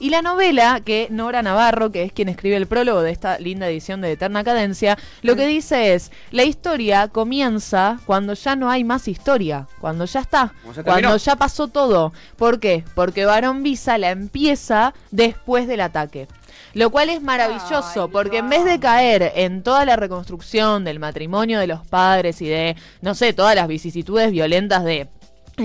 Y 0.00 0.10
la 0.10 0.22
novela 0.22 0.80
que 0.84 1.06
Nora 1.08 1.40
Navarro, 1.40 1.92
que 1.92 2.02
es 2.02 2.12
quien 2.12 2.28
escribe 2.28 2.56
el 2.56 2.66
prólogo 2.66 3.02
de 3.02 3.12
esta 3.12 3.38
linda 3.38 3.68
edición 3.68 4.00
de 4.00 4.10
Eterna 4.10 4.42
Cadencia, 4.42 4.98
lo 5.22 5.36
que 5.36 5.46
dice 5.46 5.94
es, 5.94 6.10
la 6.32 6.42
historia 6.42 7.06
comienza 7.06 8.00
cuando 8.06 8.34
ya 8.34 8.56
no 8.56 8.68
hay 8.70 8.82
más 8.82 9.06
historia, 9.06 9.68
cuando 9.80 10.04
ya 10.04 10.18
está, 10.18 10.52
Cuando 10.84 11.16
ya 11.16 11.36
pasó 11.36 11.68
todo. 11.68 12.12
¿Por 12.36 12.58
qué? 12.58 12.82
Porque 12.96 13.24
Barón 13.24 13.62
Visa 13.62 13.98
la 13.98 14.10
empieza 14.10 14.94
después 15.12 15.68
del 15.68 15.80
ataque. 15.80 16.26
Lo 16.74 16.90
cual 16.90 17.10
es 17.10 17.22
maravilloso, 17.22 18.04
Ay, 18.04 18.10
porque 18.12 18.38
en 18.38 18.48
vez 18.48 18.64
de 18.64 18.78
caer 18.78 19.32
en 19.34 19.62
toda 19.62 19.84
la 19.84 19.96
reconstrucción 19.96 20.84
del 20.84 20.98
matrimonio 20.98 21.58
de 21.58 21.66
los 21.66 21.86
padres 21.86 22.40
y 22.42 22.48
de, 22.48 22.76
no 23.00 23.14
sé, 23.14 23.32
todas 23.32 23.54
las 23.54 23.68
vicisitudes 23.68 24.30
violentas 24.30 24.84
de 24.84 25.08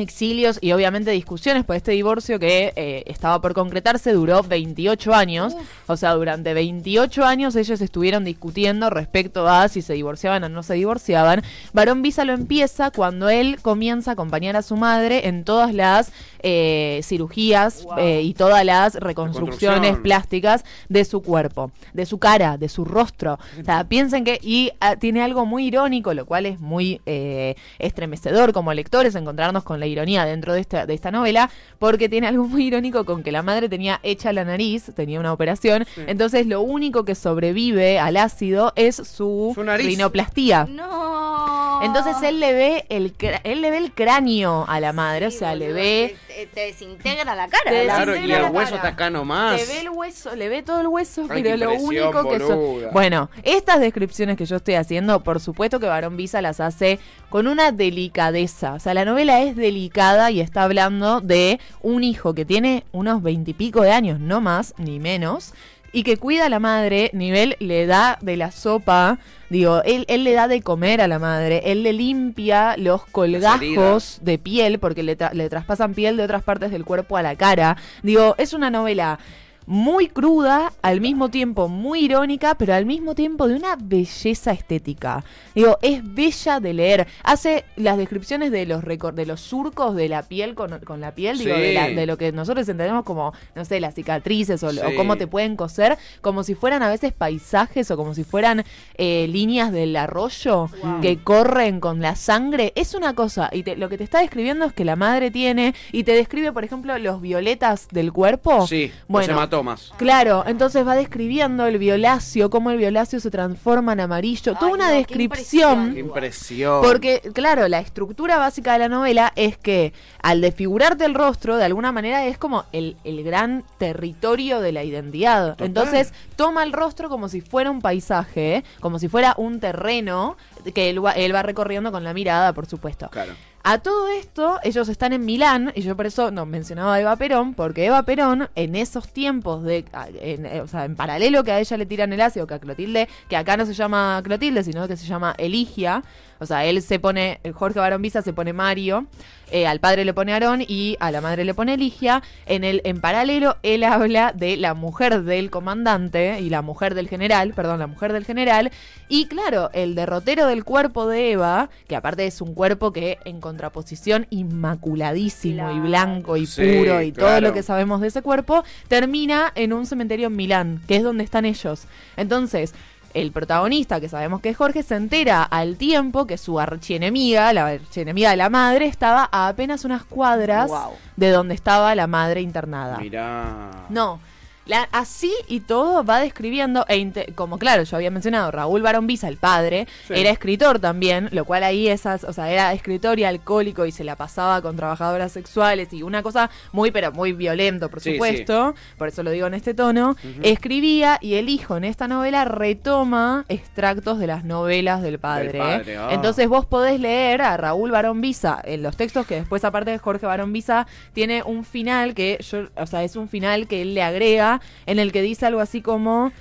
exilios 0.02 0.58
y 0.62 0.72
obviamente 0.72 1.12
discusiones 1.12 1.64
por 1.64 1.76
este 1.76 1.92
divorcio 1.92 2.40
que 2.40 2.74
eh, 2.76 3.04
estaba 3.08 3.42
por 3.42 3.54
concretarse 3.54 4.14
duró 4.14 4.44
28 4.44 5.14
años. 5.14 5.56
O 5.88 5.98
sea, 5.98 6.14
durante 6.14 6.54
28 6.54 7.24
años 7.24 7.56
ellos 7.56 7.82
estuvieron 7.82 8.24
discutiendo 8.24 8.90
respecto 8.90 9.48
a 9.48 9.68
si 9.68 9.82
se 9.82 9.94
divorciaban 9.94 10.44
o 10.44 10.50
no 10.50 10.64
se 10.64 10.76
divorciaban. 10.76 11.44
Barón 11.74 12.02
Visa 12.02 12.26
lo 12.26 12.34
empieza 12.34 12.92
cuando 12.92 13.30
él 13.30 13.60
comienza 13.62 14.12
a 14.12 14.14
acompañar 14.14 14.56
a 14.56 14.62
su 14.62 14.76
madre 14.76 15.28
en 15.28 15.44
todas 15.44 15.74
las 15.74 16.12
eh, 16.44 17.00
cirugías 17.04 17.86
eh, 17.98 18.22
y 18.22 18.34
todas 18.34 18.66
las 18.66 18.96
reconstrucciones 18.96 19.98
plásticas 19.98 20.66
de 20.90 21.06
su 21.06 21.22
cuerpo, 21.22 21.72
de 21.94 22.06
su 22.06 22.20
cara, 22.20 22.58
de 22.58 22.70
su 22.70 22.86
rostro. 22.86 23.40
O 23.60 23.64
sea, 23.64 23.86
piensen 23.86 24.24
que, 24.24 24.40
y 24.42 24.72
ah, 24.82 24.98
tiene 24.98 25.22
algo 25.22 25.46
muy 25.46 25.68
irónico, 25.68 26.14
lo 26.14 26.26
cual 26.26 26.46
es 26.46 26.60
muy 26.60 27.02
eh, 27.06 27.56
estremecedor 27.80 28.52
como 28.52 28.74
lectores 28.74 29.16
encontrarnos 29.16 29.64
con 29.64 29.80
la 29.80 29.86
ironía 29.86 30.26
dentro 30.26 30.54
de 30.54 30.60
esta, 30.60 30.86
de 30.86 30.94
esta 30.94 31.12
novela, 31.12 31.50
porque 31.80 32.10
tiene 32.10 32.28
algo 32.28 32.46
muy 32.46 32.68
irónico 32.68 33.06
con 33.06 33.24
que 33.24 33.32
la 33.32 33.42
madre 33.42 33.70
tenía 33.70 34.00
hecha 34.04 34.34
la 34.34 34.44
nariz, 34.44 34.92
tenía 34.96 35.20
una 35.20 35.32
operación, 35.34 35.86
entonces 36.08 36.46
lo 36.46 36.62
único 36.62 37.06
que 37.06 37.16
sobrevive 37.16 38.00
al 38.00 38.18
ácido 38.18 38.74
es 38.76 38.96
su, 38.96 39.54
Su 39.56 39.64
rinoplastía. 39.64 40.68
No. 40.70 41.53
Entonces 41.84 42.16
él 42.24 42.40
le 42.40 42.54
ve 42.54 42.86
el 42.90 43.18
cra- 43.18 43.42
él 43.44 43.62
le 43.62 43.72
ve 43.72 43.78
el 43.78 43.92
cráneo 43.94 44.66
a 44.68 44.80
la 44.80 44.94
madre, 44.94 45.28
o 45.28 45.32
sea, 45.32 45.56
le 45.56 45.74
ve 45.74 46.16
Te, 46.28 46.34
te- 46.34 46.46
te 46.48 46.62
desintegra 46.62 47.36
la 47.36 47.48
cara. 47.48 47.64
Te 47.72 47.86
la- 47.86 47.96
Claro, 47.96 48.16
y 48.16 48.32
el 48.32 48.42
hueso 48.44 48.52
cara. 48.54 48.76
está 48.76 48.88
acá 48.90 49.10
nomás. 49.10 49.60
Le 49.60 49.66
ve 49.66 49.82
el 49.82 49.90
hueso, 49.90 50.36
le 50.36 50.50
ve 50.50 50.64
todo 50.64 50.82
el 50.82 50.88
hueso, 50.88 51.26
Ay, 51.30 51.44
pero 51.44 51.58
lo 51.58 51.74
único 51.76 52.30
que 52.30 52.40
son. 52.40 52.60
Bueno, 52.94 53.30
estas 53.44 53.80
descripciones 53.80 54.38
que 54.38 54.46
yo 54.46 54.56
estoy 54.58 54.76
haciendo, 54.76 55.24
por 55.24 55.40
supuesto 55.40 55.80
que 55.80 55.88
Barón 55.88 56.18
Visa 56.18 56.42
las 56.42 56.60
hace 56.60 57.00
con 57.30 57.48
una 57.48 57.72
delicadeza. 57.72 58.74
O 58.74 58.80
sea, 58.80 58.94
la 58.94 59.06
novela 59.06 59.42
es 59.42 59.56
delicada 59.56 60.32
y 60.32 60.40
está 60.42 60.64
hablando 60.64 61.22
de 61.22 61.60
un 61.82 62.04
hijo 62.04 62.34
que 62.34 62.46
tiene 62.46 62.84
unos 62.92 63.22
veintipico 63.24 63.82
de 63.82 63.92
años, 63.92 64.20
no 64.20 64.42
más 64.42 64.74
ni 64.78 65.00
menos. 65.00 65.54
Y 65.94 66.02
que 66.04 66.18
cuida 66.18 66.48
a 66.48 66.50
la 66.50 66.60
madre, 66.60 67.12
nivel 67.14 67.56
le 67.60 67.86
da 67.86 68.18
de 68.20 68.36
la 68.36 68.52
sopa, 68.52 69.20
digo, 69.50 69.84
él, 69.84 70.06
él 70.08 70.24
le 70.24 70.34
da 70.34 70.48
de 70.48 70.62
comer 70.62 71.02
a 71.02 71.08
la 71.08 71.20
madre, 71.20 71.62
él 71.66 71.84
le 71.84 71.94
limpia 71.94 72.76
los 72.78 73.06
colgajos 73.06 74.18
de 74.24 74.40
piel, 74.40 74.80
porque 74.80 75.04
le, 75.04 75.16
tra- 75.16 75.34
le 75.34 75.48
traspasan 75.50 75.94
piel 75.94 76.18
de 76.18 76.24
otras 76.24 76.42
partes 76.42 76.72
del 76.72 76.84
cuerpo 76.84 77.16
a 77.16 77.22
la 77.22 77.36
cara. 77.36 77.78
Digo, 78.02 78.34
es 78.40 78.54
una 78.54 78.72
novela 78.72 79.20
muy 79.66 80.08
cruda, 80.08 80.74
al 80.82 81.02
mismo 81.02 81.30
tiempo 81.30 81.68
muy 81.68 82.02
irónica, 82.06 82.56
pero 82.56 82.74
al 82.74 82.86
mismo 82.86 83.16
tiempo 83.16 83.48
de 83.48 83.56
una 83.56 83.76
belleza 83.78 84.52
estética. 84.52 85.24
Digo, 85.56 85.78
es 85.82 86.02
bella 86.04 86.60
de 86.60 86.74
leer. 86.74 87.08
Hace 87.24 87.66
las 87.76 87.98
descripciones 87.98 88.52
de 88.52 88.66
los 88.66 88.84
recor- 88.84 89.14
de 89.14 89.26
los 89.26 89.42
surcos 89.42 89.96
de 89.96 90.10
la 90.10 90.24
piel 90.24 90.56
con, 90.56 90.80
con 90.80 91.00
la 91.02 91.14
piel, 91.16 91.38
digo, 91.38 91.56
Sí. 91.56 91.62
de, 91.62 91.74
la- 91.74 91.90
de 91.90 92.06
lo 92.06 92.18
que 92.18 92.32
nosotros 92.32 92.68
entendemos 92.68 93.04
como, 93.04 93.34
no 93.56 93.66
sé, 93.66 93.80
las 93.80 93.94
cicatrices 93.96 94.64
o, 94.64 94.72
Sí. 94.72 94.80
o 94.80 94.96
cómo 94.96 95.16
te 95.18 95.28
pueden 95.28 95.56
coser, 95.56 95.98
como 96.22 96.44
si 96.44 96.56
fueran 96.56 96.84
a 96.84 96.90
veces 96.90 97.14
paisajes 97.14 97.90
o 97.92 97.98
como 97.98 98.14
si 98.14 98.24
fueran 98.24 98.64
eh, 98.98 99.28
líneas 99.30 99.72
del 99.72 99.96
arroyo 99.96 100.68
Wow. 100.84 101.02
que 101.02 101.18
corren 101.24 101.80
con 101.80 102.02
la 102.02 102.16
sangre. 102.16 102.74
Es 102.76 102.94
una 102.94 103.14
cosa, 103.14 103.50
y 103.52 103.64
te- 103.64 103.76
lo 103.76 103.90
que 103.90 103.98
te 103.98 104.04
está 104.04 104.20
describiendo 104.20 104.66
es 104.66 104.74
que 104.74 104.86
la 104.86 104.96
madre 104.96 105.32
tiene, 105.32 105.74
y 105.92 106.04
te 106.04 106.14
describe, 106.14 106.52
por 106.52 106.64
ejemplo, 106.64 106.98
los 106.98 107.22
violetas 107.22 107.88
del 107.92 108.12
cuerpo. 108.14 108.68
Sí, 108.68 108.92
Bueno, 109.08 109.28
hematomas. 109.54 109.92
Claro, 109.98 110.44
entonces 110.48 110.86
va 110.86 110.96
describiendo 110.96 111.66
el 111.66 111.78
violáceo, 111.78 112.50
cómo 112.50 112.72
el 112.72 112.78
violáceo 112.78 113.20
se 113.20 113.30
transforma 113.30 113.94
en 113.94 114.02
amarillo, 114.02 114.56
toda 114.56 114.72
una 114.72 114.90
no, 114.90 114.96
descripción. 114.96 115.94
Qué 115.94 116.00
impresión. 116.00 116.82
Porque, 116.82 117.22
claro, 117.34 117.68
la 117.68 117.80
estructura 117.80 118.38
básica 118.38 118.74
de 118.74 118.80
la 118.80 118.90
novela 118.90 119.32
es 119.36 119.58
que 119.58 119.94
al 120.22 120.42
desfigurarte 120.42 121.06
el 121.06 121.14
rostro, 121.14 121.58
de 121.58 121.66
alguna 121.66 121.92
manera 121.92 122.26
es 122.26 122.38
como 122.38 122.66
el, 122.72 122.98
el 123.04 123.24
gran 123.24 123.64
territorio 123.78 124.60
de 124.60 124.72
la 124.72 124.84
identidad. 124.84 125.52
Total. 125.52 125.68
Entonces, 125.68 126.14
toma 126.36 126.64
el 126.64 126.74
rostro 126.74 127.10
como 127.10 127.30
si 127.30 127.42
fuera 127.42 127.70
un 127.72 127.82
paisaje, 127.82 128.58
¿eh? 128.58 128.64
como 128.80 129.00
si 129.00 129.08
fuera 129.08 129.36
un 129.38 129.60
terreno 129.60 130.38
que 130.74 130.90
él 130.90 131.04
va, 131.04 131.12
él 131.12 131.34
va 131.34 131.44
recorriendo 131.44 131.92
con 131.92 132.04
la 132.04 132.14
mirada, 132.14 132.54
por 132.54 132.66
supuesto. 132.66 133.10
Claro. 133.10 133.34
A 133.66 133.78
todo 133.78 134.10
esto, 134.10 134.60
ellos 134.66 134.90
están 134.90 135.14
en 135.14 135.24
Milán, 135.24 135.72
y 135.74 135.84
yo 135.84 135.96
por 135.96 136.06
eso 136.06 136.32
no 136.32 136.46
mencionaba 136.46 136.96
a 136.96 137.00
Eva 137.00 137.16
Perón, 137.16 137.54
porque 137.54 137.86
Eva 137.86 138.04
Perón, 138.04 138.50
en 138.56 138.76
esos 138.76 139.08
tiempos 139.08 139.64
de. 139.64 139.86
en, 140.20 140.46
eh, 140.46 140.60
o 140.60 140.68
sea, 140.68 140.84
en 140.84 140.98
paralelo 140.98 141.46
que 141.46 141.54
a 141.54 141.62
ella 141.62 141.78
le 141.78 141.86
tiran 141.86 142.12
el 142.12 142.20
ácido, 142.20 142.46
que 142.46 142.56
a 142.56 142.60
Clotilde, 142.60 143.08
que 143.30 143.38
acá 143.38 143.56
no 143.56 143.66
se 143.66 143.74
llama 143.74 144.20
Clotilde, 144.22 144.66
sino 144.66 144.86
que 144.90 144.98
se 144.98 145.08
llama 145.08 145.34
Eligia. 145.38 146.04
O 146.44 146.46
sea, 146.46 146.66
él 146.66 146.82
se 146.82 147.00
pone, 147.00 147.40
Jorge 147.54 147.80
Barón 147.80 148.02
Visa 148.02 148.22
se 148.22 148.34
pone 148.34 148.54
Mario, 148.54 149.08
eh, 149.52 149.68
al 149.68 149.80
padre 149.80 150.04
le 150.04 150.14
pone 150.14 150.34
Aarón 150.34 150.64
y 150.68 150.98
a 151.00 151.12
la 151.12 151.22
madre 151.22 151.46
le 151.46 151.54
pone 151.54 151.76
Eligia. 151.76 152.24
En 152.46 152.64
el, 152.64 152.82
en 152.86 153.00
paralelo, 153.02 153.58
él 153.64 153.84
habla 153.84 154.34
de 154.36 154.58
la 154.58 154.74
mujer 154.74 155.24
del 155.24 155.50
comandante 155.52 156.40
y 156.42 156.50
la 156.50 156.62
mujer 156.62 156.96
del 156.96 157.08
general, 157.08 157.54
perdón, 157.54 157.80
la 157.80 157.88
mujer 157.88 158.14
del 158.14 158.26
general. 158.26 158.72
Y 159.10 159.28
claro, 159.28 159.70
el 159.74 159.96
derrotero 159.96 160.48
del 160.48 160.64
cuerpo 160.64 161.08
de 161.08 161.32
Eva, 161.34 161.70
que 161.88 161.96
aparte 161.96 162.26
es 162.26 162.42
un 162.42 162.54
cuerpo 162.56 162.92
que 162.92 163.20
en 163.26 163.40
contraposición 163.42 164.26
inmaculadísimo 164.30 165.72
y 165.72 165.80
blanco 165.80 166.36
y 166.38 166.46
Sí, 166.46 166.78
puro 166.80 167.02
y 167.02 167.12
todo 167.12 167.26
claro. 167.28 167.48
lo 167.48 167.54
que 167.54 167.64
sabemos 167.64 168.02
de 168.02 168.08
ese 168.08 168.22
cuerpo, 168.22 168.64
termina 168.88 169.52
en 169.56 169.74
un 169.74 169.86
cementerio 169.86 170.28
en 170.28 170.36
Milán, 170.36 170.82
que 170.88 170.98
es 170.98 171.04
donde 171.04 171.24
están 171.24 171.46
ellos. 171.46 171.86
Entonces, 172.18 172.74
el 173.14 173.32
protagonista, 173.32 174.00
que 174.00 174.10
sabemos 174.10 174.42
que 174.42 174.50
es 174.50 174.58
Jorge, 174.58 174.84
se 174.84 174.96
entera 174.96 175.44
al 175.44 175.78
tiempo 175.78 176.26
que 176.26 176.38
su 176.38 176.60
archienemiga, 176.60 177.54
la 177.54 177.68
archienemiga 177.68 178.32
de 178.32 178.38
la 178.38 178.50
madre, 178.50 178.86
estaba 178.86 179.30
a 179.32 179.48
apenas 179.48 179.86
unas 179.86 180.04
cuadras 180.04 180.72
de 181.16 181.30
donde 181.30 181.54
estaba 181.56 181.94
la 181.96 182.08
madre 182.08 182.42
internada. 182.42 182.98
Mirá. 182.98 183.86
No. 183.90 184.20
La- 184.66 184.88
así 184.92 185.34
y 185.48 185.60
todo 185.62 186.04
va 186.04 186.20
describiendo, 186.20 186.86
e 186.88 187.04
como 187.36 187.58
claro, 187.58 187.84
yo 187.84 187.96
había 187.98 188.12
mencionado, 188.12 188.50
Raúl 188.52 188.82
Barón 188.82 189.08
Visa, 189.08 189.28
el 189.28 189.38
padre, 189.38 189.88
Sí. 190.08 190.14
era 190.16 190.30
escritor 190.30 190.80
también, 190.80 191.30
lo 191.32 191.46
cual 191.46 191.64
ahí 191.64 191.88
esas, 191.88 192.24
o 192.24 192.32
sea, 192.34 192.50
era 192.52 192.72
escritor 192.74 193.20
y 193.20 193.24
alcohólico 193.26 193.86
y 193.86 193.92
se 193.92 194.04
la 194.04 194.16
pasaba 194.16 194.62
con 194.62 194.76
trabajadoras 194.76 195.32
sexuales 195.32 195.92
y 195.94 196.04
una 196.04 196.24
cosa 196.24 196.50
muy, 196.72 196.92
pero 196.92 197.12
muy 197.12 197.34
violento, 197.34 197.90
por 197.90 198.00
Sí, 198.02 198.14
supuesto, 198.14 198.74
por 198.98 199.08
eso 199.10 199.22
lo 199.24 199.32
digo 199.32 199.48
en 199.48 199.54
este 199.54 199.74
tono, 199.74 200.16
escribía 200.42 201.18
y 201.22 201.36
el 201.36 201.50
hijo 201.50 201.76
en 201.78 201.84
esta 201.84 202.08
novela 202.08 202.46
retoma 202.46 203.46
extractos 203.50 204.20
de 204.20 204.28
las 204.28 204.44
novelas 204.44 205.02
del 205.02 205.20
padre. 205.20 205.50
Del 205.54 205.58
padre, 205.58 205.98
ah. 205.98 206.10
Entonces 206.12 206.48
vos 206.48 206.66
podés 206.66 207.00
leer 207.00 207.42
a 207.42 207.58
Raúl 207.58 207.92
Barón 207.92 208.22
Visa 208.22 208.62
en 208.64 208.84
los 208.84 208.96
textos 208.98 209.26
que 209.26 209.36
después, 209.36 209.64
aparte 209.66 209.92
de 209.92 209.98
Jorge 209.98 210.26
Barón 210.26 210.54
Visa, 210.54 210.88
tiene 211.14 211.44
un 211.44 211.66
final 211.66 212.14
que 212.14 212.38
yo, 212.50 212.68
o 212.76 212.86
sea, 212.88 213.04
es 213.04 213.16
un 213.16 213.28
final 213.30 213.68
que 213.68 213.82
él 213.82 213.94
le 213.94 214.04
agrega 214.04 214.53
en 214.86 215.00
el 215.00 215.12
que 215.12 215.22
dice 215.22 215.46
algo 215.46 215.60
así 215.62 215.82
como. 215.82 216.32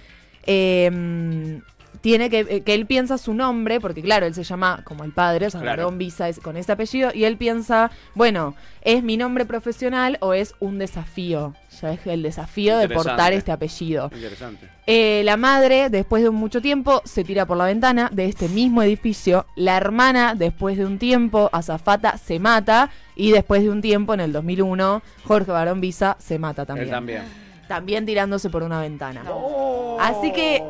em, 0.46 1.62
tiene 2.00 2.30
que, 2.30 2.40
eh, 2.40 2.62
que 2.62 2.74
él 2.74 2.86
piensa 2.86 3.16
su 3.16 3.32
nombre, 3.32 3.78
porque 3.78 4.02
claro, 4.02 4.26
él 4.26 4.34
se 4.34 4.42
llama 4.42 4.80
como 4.82 5.04
el 5.04 5.12
padre, 5.12 5.46
o 5.46 5.50
sea, 5.50 5.60
Claro. 5.60 5.84
Barón 5.84 5.98
Visa 5.98 6.28
es 6.28 6.40
con 6.40 6.56
ese 6.56 6.72
apellido, 6.72 7.10
y 7.14 7.24
él 7.24 7.36
piensa, 7.36 7.92
bueno, 8.14 8.56
¿es 8.80 9.04
mi 9.04 9.16
nombre 9.16 9.44
profesional 9.44 10.18
o 10.20 10.34
es 10.34 10.54
un 10.58 10.78
desafío? 10.78 11.54
Ya 11.80 11.92
es 11.92 12.04
el 12.06 12.22
desafío 12.24 12.76
de 12.76 12.88
portar 12.88 13.32
este 13.32 13.52
apellido. 13.52 14.10
Interesante. 14.12 14.68
Eh, 14.88 15.22
la 15.24 15.36
madre, 15.36 15.90
después 15.90 16.24
de 16.24 16.30
mucho 16.30 16.60
tiempo, 16.60 17.02
se 17.04 17.22
tira 17.22 17.46
por 17.46 17.56
la 17.56 17.66
ventana 17.66 18.10
de 18.12 18.24
este 18.24 18.48
mismo 18.48 18.82
edificio. 18.82 19.46
La 19.54 19.76
hermana, 19.76 20.34
después 20.34 20.76
de 20.76 20.86
un 20.86 20.98
tiempo, 20.98 21.50
Azafata, 21.52 22.18
se 22.18 22.40
mata. 22.40 22.90
Y 23.14 23.30
después 23.30 23.62
de 23.62 23.70
un 23.70 23.80
tiempo, 23.80 24.12
en 24.14 24.20
el 24.20 24.32
2001, 24.32 25.02
Jorge 25.24 25.52
Barón 25.52 25.80
Visa 25.80 26.16
se 26.18 26.40
mata 26.40 26.66
también. 26.66 26.88
Él 26.88 26.90
también. 26.90 27.41
También 27.72 28.04
tirándose 28.04 28.50
por 28.50 28.62
una 28.64 28.82
ventana. 28.82 29.22
Así 29.98 30.30
que, 30.30 30.62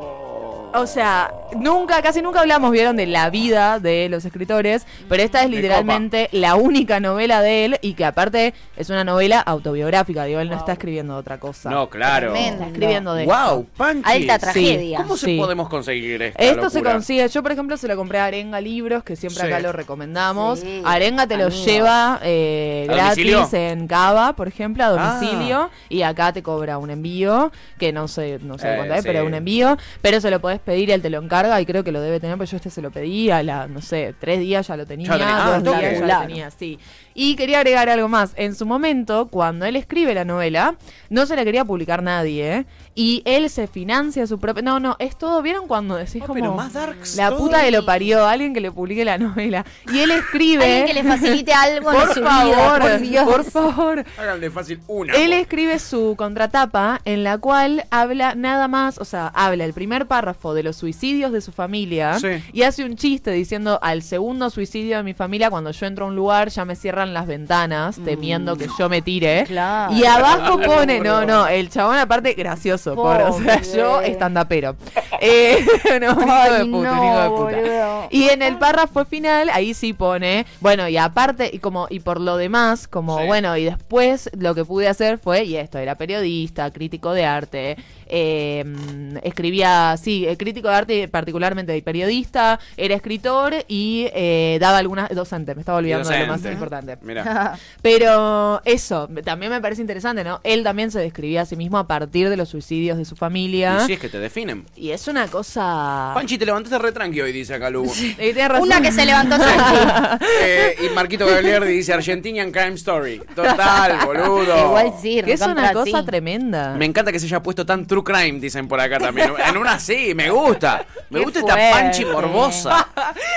o 0.74 0.86
sea, 0.86 1.32
nunca, 1.56 2.00
casi 2.02 2.22
nunca 2.22 2.40
hablamos, 2.40 2.70
vieron, 2.70 2.96
de 2.96 3.06
la 3.06 3.30
vida 3.30 3.78
de 3.78 4.08
los 4.08 4.24
escritores, 4.24 4.86
pero 5.08 5.22
esta 5.22 5.42
es 5.42 5.50
Me 5.50 5.56
literalmente 5.56 6.28
la 6.32 6.54
única 6.54 7.00
novela 7.00 7.42
de 7.42 7.64
él 7.64 7.78
y 7.82 7.94
que 7.94 8.04
aparte 8.04 8.54
es 8.76 8.90
una 8.90 9.04
novela 9.04 9.40
autobiográfica, 9.40 10.24
digo, 10.24 10.40
él 10.40 10.48
no 10.50 10.56
está 10.56 10.72
escribiendo 10.72 11.16
otra 11.16 11.38
cosa. 11.38 11.70
No, 11.70 11.88
claro. 11.88 12.32
Tremendo. 12.32 12.62
Está 12.62 12.66
escribiendo 12.72 13.14
de 13.14 13.24
Wow, 13.26 13.66
Panchi. 13.76 14.10
Alta 14.10 14.38
tragedia. 14.38 14.98
¿Cómo 14.98 15.16
se 15.16 15.26
Sí. 15.26 15.38
podemos 15.38 15.68
conseguir 15.68 16.22
esta 16.22 16.42
Esto 16.42 16.70
se 16.70 16.82
consigue, 16.82 17.28
yo 17.28 17.42
por 17.42 17.52
ejemplo 17.52 17.76
se 17.76 17.88
lo 17.88 17.96
compré 17.96 18.18
a 18.18 18.26
Arenga 18.26 18.60
Libros, 18.60 19.02
que 19.04 19.16
siempre 19.16 19.42
Sí. 19.42 19.46
acá 19.48 19.60
lo 19.60 19.72
recomendamos. 19.72 20.60
Sí, 20.60 20.82
Arenga 20.84 21.26
te 21.26 21.36
lo 21.36 21.44
amigos. 21.46 21.64
lleva 21.66 22.20
eh, 22.22 22.86
¿A 22.88 22.92
gratis 22.94 23.32
domicilio? 23.32 23.48
en 23.70 23.86
Cava, 23.86 24.32
por 24.34 24.48
ejemplo, 24.48 24.84
a 24.84 24.86
Ah. 24.88 24.90
domicilio. 25.20 25.70
Y 25.88 26.02
acá 26.02 26.32
te 26.32 26.42
cobra 26.42 26.78
un 26.78 26.90
envío, 26.90 27.52
que 27.78 27.92
no 27.92 28.08
sé, 28.08 28.38
no 28.42 28.58
sé 28.58 28.72
Eh, 28.72 28.76
cuánto 28.76 28.94
es, 28.94 29.02
sí. 29.02 29.06
pero 29.06 29.24
un 29.26 29.34
envío. 29.34 29.76
Pero 30.00 30.20
se 30.20 30.30
lo 30.30 30.40
podés 30.40 30.60
pedir 30.62 30.88
y 30.88 30.92
él 30.92 31.02
te 31.02 31.10
lo 31.10 31.18
encarga 31.22 31.60
y 31.60 31.66
creo 31.66 31.84
que 31.84 31.92
lo 31.92 32.00
debe 32.00 32.20
tener, 32.20 32.36
pero 32.38 32.50
yo 32.50 32.56
este 32.56 32.70
se 32.70 32.82
lo 32.82 32.90
pedí 32.90 33.30
a 33.30 33.42
la, 33.42 33.66
no 33.66 33.80
sé, 33.80 34.14
tres 34.18 34.40
días 34.40 34.66
ya 34.66 34.76
lo 34.76 34.86
tenía, 34.86 35.16
Ya. 35.16 35.54
Ah, 35.54 35.60
dos 35.60 35.74
al 35.74 35.80
días 35.80 35.98
ya 36.00 36.20
lo 36.20 36.26
tenía, 36.26 36.50
sí. 36.50 36.78
Y 37.14 37.36
quería 37.36 37.58
agregar 37.58 37.88
algo 37.88 38.08
más. 38.08 38.32
En 38.36 38.54
su 38.54 38.66
momento, 38.66 39.28
cuando 39.28 39.66
él 39.66 39.76
escribe 39.76 40.14
la 40.14 40.24
novela, 40.24 40.76
no 41.10 41.26
se 41.26 41.36
la 41.36 41.44
quería 41.44 41.64
publicar 41.64 42.02
nadie, 42.02 42.56
¿eh? 42.58 42.66
Y 42.94 43.22
él 43.24 43.48
se 43.48 43.66
financia 43.68 44.26
su 44.26 44.38
propia... 44.38 44.62
No, 44.62 44.78
no, 44.78 44.96
es 44.98 45.16
todo... 45.16 45.40
¿Vieron 45.40 45.66
cuando 45.66 45.96
decís 45.96 46.20
Oh, 46.22 46.26
como... 46.26 46.34
pero 46.40 46.54
más 46.54 46.74
darks 46.74 47.16
La 47.16 47.30
todo. 47.30 47.38
puta 47.38 47.62
que 47.62 47.70
lo 47.70 47.86
parió, 47.86 48.26
alguien 48.26 48.52
que 48.52 48.60
le 48.60 48.70
publique 48.70 49.02
la 49.04 49.16
novela. 49.16 49.64
Y 49.90 50.00
él 50.00 50.10
escribe... 50.10 50.64
Alguien 50.64 50.86
que 50.86 50.94
le 50.94 51.04
facilite 51.04 51.52
algo 51.54 51.90
por 51.92 52.02
en 52.08 52.14
su 52.14 52.22
favor, 52.22 52.52
vida, 52.52 52.78
por 52.80 53.00
Dios. 53.00 53.24
por 53.24 53.44
favor. 53.44 54.04
Háganle 54.18 54.50
fácil 54.50 54.80
una. 54.88 55.14
Él 55.14 55.30
por- 55.30 55.38
escribe 55.38 55.78
su 55.78 56.14
contratapa 56.18 57.00
en 57.06 57.24
la 57.24 57.38
cual 57.38 57.86
habla 57.90 58.34
nada 58.34 58.68
más, 58.68 58.98
o 58.98 59.04
sea, 59.06 59.28
habla 59.28 59.64
el 59.64 59.72
primer 59.72 60.06
párrafo 60.06 60.52
de 60.52 60.62
los 60.62 60.76
suicidios 60.76 61.32
de 61.32 61.40
su 61.40 61.50
familia 61.52 62.18
Sí. 62.18 62.28
y 62.52 62.62
hace 62.62 62.84
un 62.84 62.96
chiste 62.96 63.30
diciendo 63.30 63.78
al 63.82 64.02
segundo 64.02 64.50
suicidio 64.50 64.98
de 64.98 65.02
mi 65.02 65.14
familia 65.14 65.48
cuando 65.50 65.70
yo 65.70 65.86
entro 65.86 66.04
a 66.04 66.08
un 66.08 66.16
lugar 66.16 66.50
ya 66.50 66.64
me 66.66 66.76
cierran 67.02 67.14
las 67.14 67.26
ventanas 67.26 68.00
temiendo 68.04 68.56
que 68.56 68.68
yo 68.78 68.88
me 68.88 69.02
tire. 69.02 69.44
Claro. 69.46 69.92
Y 69.94 70.04
abajo 70.04 70.60
pone, 70.60 71.00
no, 71.00 71.24
no, 71.24 71.46
el 71.48 71.68
chabón 71.68 71.96
aparte 71.96 72.34
gracioso, 72.34 72.94
por, 72.94 73.20
o 73.20 73.38
sea, 73.40 73.60
yo 73.62 74.00
estandapero. 74.00 74.76
Eh, 75.20 75.64
no, 76.00 76.14
de 76.14 76.64
puta, 76.66 76.94
no, 76.94 77.04
hijo 77.04 77.20
de 77.20 77.28
puta. 77.28 77.28
boludo. 77.28 78.08
Y 78.10 78.28
en 78.28 78.42
el 78.42 78.58
párrafo 78.58 79.04
final, 79.04 79.50
ahí 79.52 79.74
sí 79.74 79.92
pone, 79.92 80.46
bueno, 80.60 80.88
y 80.88 80.96
aparte, 80.96 81.50
y 81.52 81.58
como, 81.58 81.86
y 81.90 82.00
por 82.00 82.20
lo 82.20 82.36
demás, 82.36 82.86
como, 82.88 83.18
Sí. 83.18 83.26
bueno, 83.26 83.56
y 83.56 83.64
después 83.64 84.30
lo 84.38 84.54
que 84.54 84.64
pude 84.64 84.88
hacer 84.88 85.18
fue, 85.18 85.44
y 85.44 85.56
esto, 85.56 85.78
era 85.78 85.94
periodista, 85.96 86.70
crítico 86.70 87.12
de 87.12 87.24
arte, 87.24 87.76
eh, 88.06 88.64
mm, 88.64 89.18
escribía, 89.22 89.96
sí, 89.96 90.26
eh, 90.26 90.36
crítico 90.36 90.68
de 90.68 90.74
arte, 90.74 91.08
particularmente 91.08 91.72
de 91.72 91.82
periodista, 91.82 92.58
era 92.76 92.94
escritor 92.94 93.54
y 93.68 94.08
eh, 94.14 94.58
daba 94.60 94.78
algunas, 94.78 95.08
docente, 95.14 95.54
me 95.54 95.60
estaba 95.60 95.78
olvidando 95.78 96.08
de 96.08 96.20
lo 96.20 96.26
más 96.26 96.42
Docente. 96.42 96.91
Mira. 97.02 97.58
Pero 97.82 98.60
eso, 98.64 99.08
también 99.24 99.50
me 99.50 99.60
parece 99.60 99.80
interesante, 99.80 100.24
¿no? 100.24 100.40
Él 100.44 100.62
también 100.62 100.90
se 100.90 100.98
describía 101.00 101.42
a 101.42 101.46
sí 101.46 101.56
mismo 101.56 101.78
a 101.78 101.86
partir 101.86 102.28
de 102.28 102.36
los 102.36 102.48
suicidios 102.48 102.98
de 102.98 103.04
su 103.04 103.16
familia. 103.16 103.78
Y 103.82 103.86
si 103.86 103.92
es 103.94 104.00
que 104.00 104.08
te 104.08 104.18
definen. 104.18 104.66
Y 104.76 104.90
es 104.90 105.08
una 105.08 105.26
cosa... 105.28 106.12
Panchi, 106.14 106.38
te 106.38 106.46
levantaste 106.46 106.78
re 106.78 106.92
tranqui 106.92 107.20
hoy, 107.20 107.32
dice 107.32 107.54
acá 107.54 107.70
Lugo. 107.70 107.92
Razón. 107.92 108.62
Una 108.62 108.80
que 108.80 108.92
se 108.92 109.04
levantó 109.04 109.36
tranqui. 109.38 110.22
Eh, 110.44 110.76
y 110.86 110.94
Marquito 110.94 111.26
Gagliardi 111.26 111.72
dice 111.72 111.92
Argentinian 111.92 112.50
Crime 112.50 112.74
Story. 112.74 113.20
Total, 113.34 114.04
boludo. 114.04 114.66
Igual 114.66 114.92
sí, 115.00 115.22
Que 115.22 115.34
es 115.34 115.40
una 115.40 115.72
cosa 115.72 116.00
sí. 116.00 116.06
tremenda. 116.06 116.74
Me 116.76 116.84
encanta 116.84 117.12
que 117.12 117.20
se 117.20 117.26
haya 117.26 117.42
puesto 117.42 117.64
tan 117.64 117.86
true 117.86 118.02
crime, 118.02 118.40
dicen 118.40 118.66
por 118.68 118.80
acá 118.80 118.98
también. 118.98 119.32
En 119.46 119.56
una 119.56 119.78
sí, 119.78 120.12
me 120.14 120.30
gusta. 120.30 120.84
Me 121.10 121.20
Qué 121.20 121.24
gusta 121.24 121.40
esta. 121.40 121.54
Panchi 121.54 122.04
morbosa. 122.04 122.88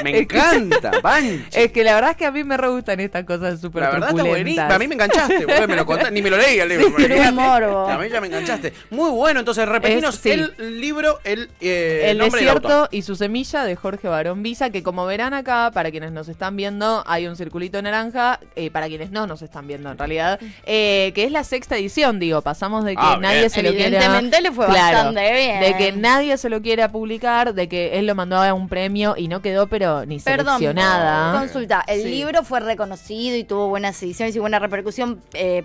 Me 0.04 0.20
encanta, 0.20 0.92
Panchi. 1.02 1.46
Es 1.52 1.72
que 1.72 1.84
la 1.84 1.96
verdad 1.96 2.12
es 2.12 2.18
que 2.18 2.26
a 2.26 2.32
mí 2.32 2.44
me 2.44 2.58
re 2.58 2.70
gustan 2.70 3.00
estas 3.00 3.26
cosas 3.26 3.45
súper 3.58 3.84
La 3.84 3.90
verdad 3.92 4.10
está. 4.10 4.76
A 4.76 4.80
mí 4.80 4.88
me 4.88 4.96
enganchaste, 4.96 5.46
boludo, 5.46 5.68
me 5.68 5.76
lo 5.76 5.86
contaste, 5.86 6.12
ni 6.12 6.22
me 6.22 6.30
lo 6.30 6.38
leí 6.38 6.60
el 6.60 6.70
libro. 6.70 6.88
Sí, 6.98 7.32
morbo. 7.34 7.88
A 7.90 7.98
mí 7.98 8.10
ya 8.10 8.20
me 8.22 8.28
enganchaste. 8.28 8.74
Muy 8.90 9.10
bueno, 9.12 9.40
entonces 9.40 9.68
repetinos 9.68 10.16
Es- 10.16 10.22
sí. 10.22 10.32
el 10.32 10.82
libro, 10.82 11.20
el, 11.24 11.50
eh, 11.62 12.06
El 12.10 12.18
nombre 12.18 12.42
del 12.42 12.50
autor. 12.50 12.62
desierto 12.64 12.90
y 12.92 13.02
su 13.04 13.16
semilla 13.16 13.64
de 13.64 13.76
Jorge 13.76 14.08
Barón 14.08 14.44
Visa, 14.44 14.70
que 14.70 14.84
como 14.84 15.06
verán 15.06 15.34
acá, 15.34 15.72
para 15.74 15.92
quienes 15.92 16.12
nos 16.12 16.28
están 16.28 16.56
viendo, 16.56 17.04
hay 17.08 17.28
un 17.28 17.36
circulito 17.36 17.82
naranja, 17.82 18.40
eh, 18.56 18.70
para 18.72 18.88
quienes 18.88 19.12
no 19.12 19.28
nos 19.28 19.42
están 19.42 19.68
viendo 19.68 19.92
en 19.92 19.98
realidad, 19.98 20.40
eh, 20.66 21.12
que 21.16 21.24
es 21.26 21.32
la 21.32 21.44
sexta 21.44 21.78
edición, 21.78 22.20
digo, 22.20 22.42
pasamos 22.42 22.84
de 22.86 22.92
que 22.96 23.02
Ah, 23.02 23.18
nadie 23.22 23.40
bien. 23.40 23.50
se 23.50 23.64
lo 23.64 23.72
quiera... 23.72 23.86
Evidentemente 23.88 24.42
le 24.42 24.52
fue 24.52 24.66
Claro, 24.68 24.98
bastante 24.98 25.32
bien. 25.34 25.60
De 25.62 25.78
que 25.78 25.92
nadie 25.92 26.38
se 26.38 26.50
lo 26.50 26.62
quiera 26.62 26.92
publicar, 26.92 27.54
de 27.54 27.68
que 27.70 28.00
él 28.00 28.08
lo 28.08 28.16
mandó 28.16 28.38
a 28.38 28.54
un 28.54 28.68
premio 28.70 29.16
y 29.18 29.28
no 29.28 29.42
quedó 29.42 29.68
pero 29.68 30.06
ni 30.06 30.20
Perdón, 30.20 30.60
seleccionada. 30.60 31.40
consulta. 31.40 31.84
El 31.88 32.02
Sí. 32.04 32.10
libro 32.10 32.44
fue 32.44 32.60
reconocido 32.60 33.35
y 33.38 33.44
tuvo 33.44 33.68
buenas 33.70 34.02
ediciones 34.04 34.36
y 34.36 34.40
buena 34.40 34.60
repercusión 34.60 35.22
eh, 35.34 35.64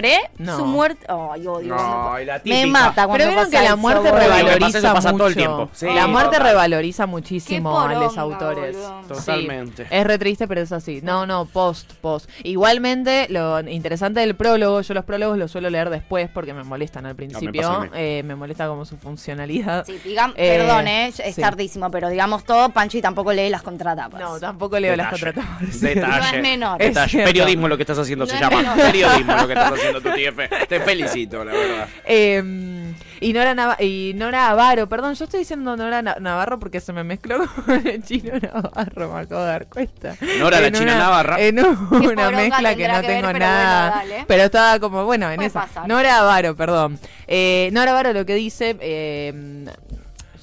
pre 0.00 0.18
No. 0.38 0.56
su 0.56 0.64
muerte. 0.64 1.06
Ay, 1.08 1.46
odio. 1.46 1.74
No, 1.74 2.14
me 2.44 2.66
mata 2.66 3.06
cuando 3.06 3.12
Pero 3.12 3.24
vieron 3.30 3.44
pasa 3.44 3.58
que 3.58 3.68
la 3.68 3.76
muerte 3.76 4.10
revaloriza 4.10 4.78
eso 4.78 4.92
pasa 4.94 5.08
mucho. 5.12 5.18
todo 5.18 5.28
el 5.28 5.36
tiempo. 5.36 5.68
Sí, 5.72 5.86
la 5.86 6.06
muerte 6.06 6.36
total. 6.36 6.48
revaloriza 6.52 7.06
muchísimo 7.06 7.80
a 7.80 7.92
los 7.94 8.16
autores. 8.18 8.76
boludo. 8.76 9.02
Sí, 9.02 9.08
Totalmente. 9.08 9.86
es 9.90 10.06
re 10.06 10.18
triste, 10.18 10.46
pero 10.48 10.60
es 10.62 10.72
así. 10.72 11.00
No, 11.02 11.26
no, 11.26 11.44
post, 11.46 11.92
post. 12.00 12.28
Igualmente, 12.42 13.26
lo 13.30 13.60
interesante 13.60 14.20
del 14.20 14.34
prólogo, 14.36 14.80
yo 14.80 14.94
los 14.94 15.04
prólogos 15.04 15.36
los 15.38 15.50
suelo 15.50 15.70
leer 15.70 15.90
después 15.90 16.28
porque 16.32 16.54
me 16.54 16.62
molestan 16.64 17.06
al 17.06 17.14
principio. 17.16 17.88
eh, 17.94 18.22
me 18.24 18.34
molesta 18.36 18.66
como 18.68 18.84
su 18.84 18.96
funcionalidad. 18.96 19.84
Sí, 19.86 19.98
digam- 20.04 20.32
Eh, 20.36 20.58
perdón, 20.58 20.86
eh, 20.88 21.08
es 21.08 21.34
sí. 21.34 21.40
tardísimo, 21.40 21.90
pero 21.90 22.08
digamos 22.08 22.44
todo, 22.44 22.68
Panchi 22.70 23.00
tampoco 23.02 23.32
lee 23.32 23.48
las 23.50 23.62
contratapas. 23.62 24.20
No, 24.20 24.38
tampoco 24.38 24.78
leo 24.78 24.94
las 24.96 25.08
contratapas. 25.10 25.80
Detalle. 25.80 26.06
No 26.06 26.36
es 26.36 26.42
menor. 26.42 26.82
Es 26.82 26.88
Detalle. 26.94 27.24
Periodismo 27.24 27.68
lo 27.68 27.76
que 27.76 27.82
estás 27.82 27.98
haciendo 27.98 28.24
No 28.24 28.30
se 28.30 28.36
es 28.36 28.40
llama. 28.40 28.56
menor. 28.58 28.76
Periodismo 28.76 29.34
lo 29.36 29.46
que 29.46 29.52
estás 29.54 29.72
haciendo 29.72 29.89
tu 29.94 30.10
TF. 30.10 30.66
Te 30.68 30.80
felicito, 30.80 31.44
la 31.44 31.52
verdad. 31.52 31.88
Eh, 32.04 32.92
y 33.20 33.32
Nora, 33.32 33.54
Nava- 33.54 33.76
y 33.80 34.12
Nora 34.14 34.48
Avaro, 34.50 34.88
perdón, 34.88 35.14
yo 35.14 35.24
estoy 35.24 35.40
diciendo 35.40 35.76
Nora 35.76 36.00
Na- 36.02 36.16
Navarro 36.20 36.58
porque 36.58 36.80
se 36.80 36.92
me 36.92 37.04
mezcló 37.04 37.38
con 37.66 37.86
el 37.86 38.02
chino 38.04 38.32
Navarro, 38.40 39.12
me 39.12 39.20
acabo 39.20 39.40
de 39.42 39.46
dar 39.48 39.66
cuenta. 39.68 40.16
Nora 40.38 40.60
la 40.60 40.68
En 40.68 40.74
China 40.74 40.92
una- 40.94 40.98
Navarra. 41.04 41.40
En 41.40 41.58
una 41.58 42.30
mezcla 42.30 42.74
que 42.74 42.88
no 42.88 43.00
que 43.00 43.06
ver, 43.08 43.16
tengo 43.16 43.26
pero 43.28 43.38
nada. 43.38 43.90
bueno, 43.90 44.10
dale. 44.12 44.24
pero 44.26 44.42
estaba 44.44 44.78
como, 44.78 45.04
bueno, 45.04 45.30
en 45.30 45.42
esa. 45.42 45.62
pasar. 45.62 45.86
Nora 45.88 46.18
Avaro, 46.20 46.56
perdón. 46.56 46.98
Eh, 47.26 47.68
Nora 47.72 47.90
Avaro 47.92 48.12
lo 48.12 48.24
que 48.24 48.34
dice. 48.34 48.76
eh, 48.80 49.64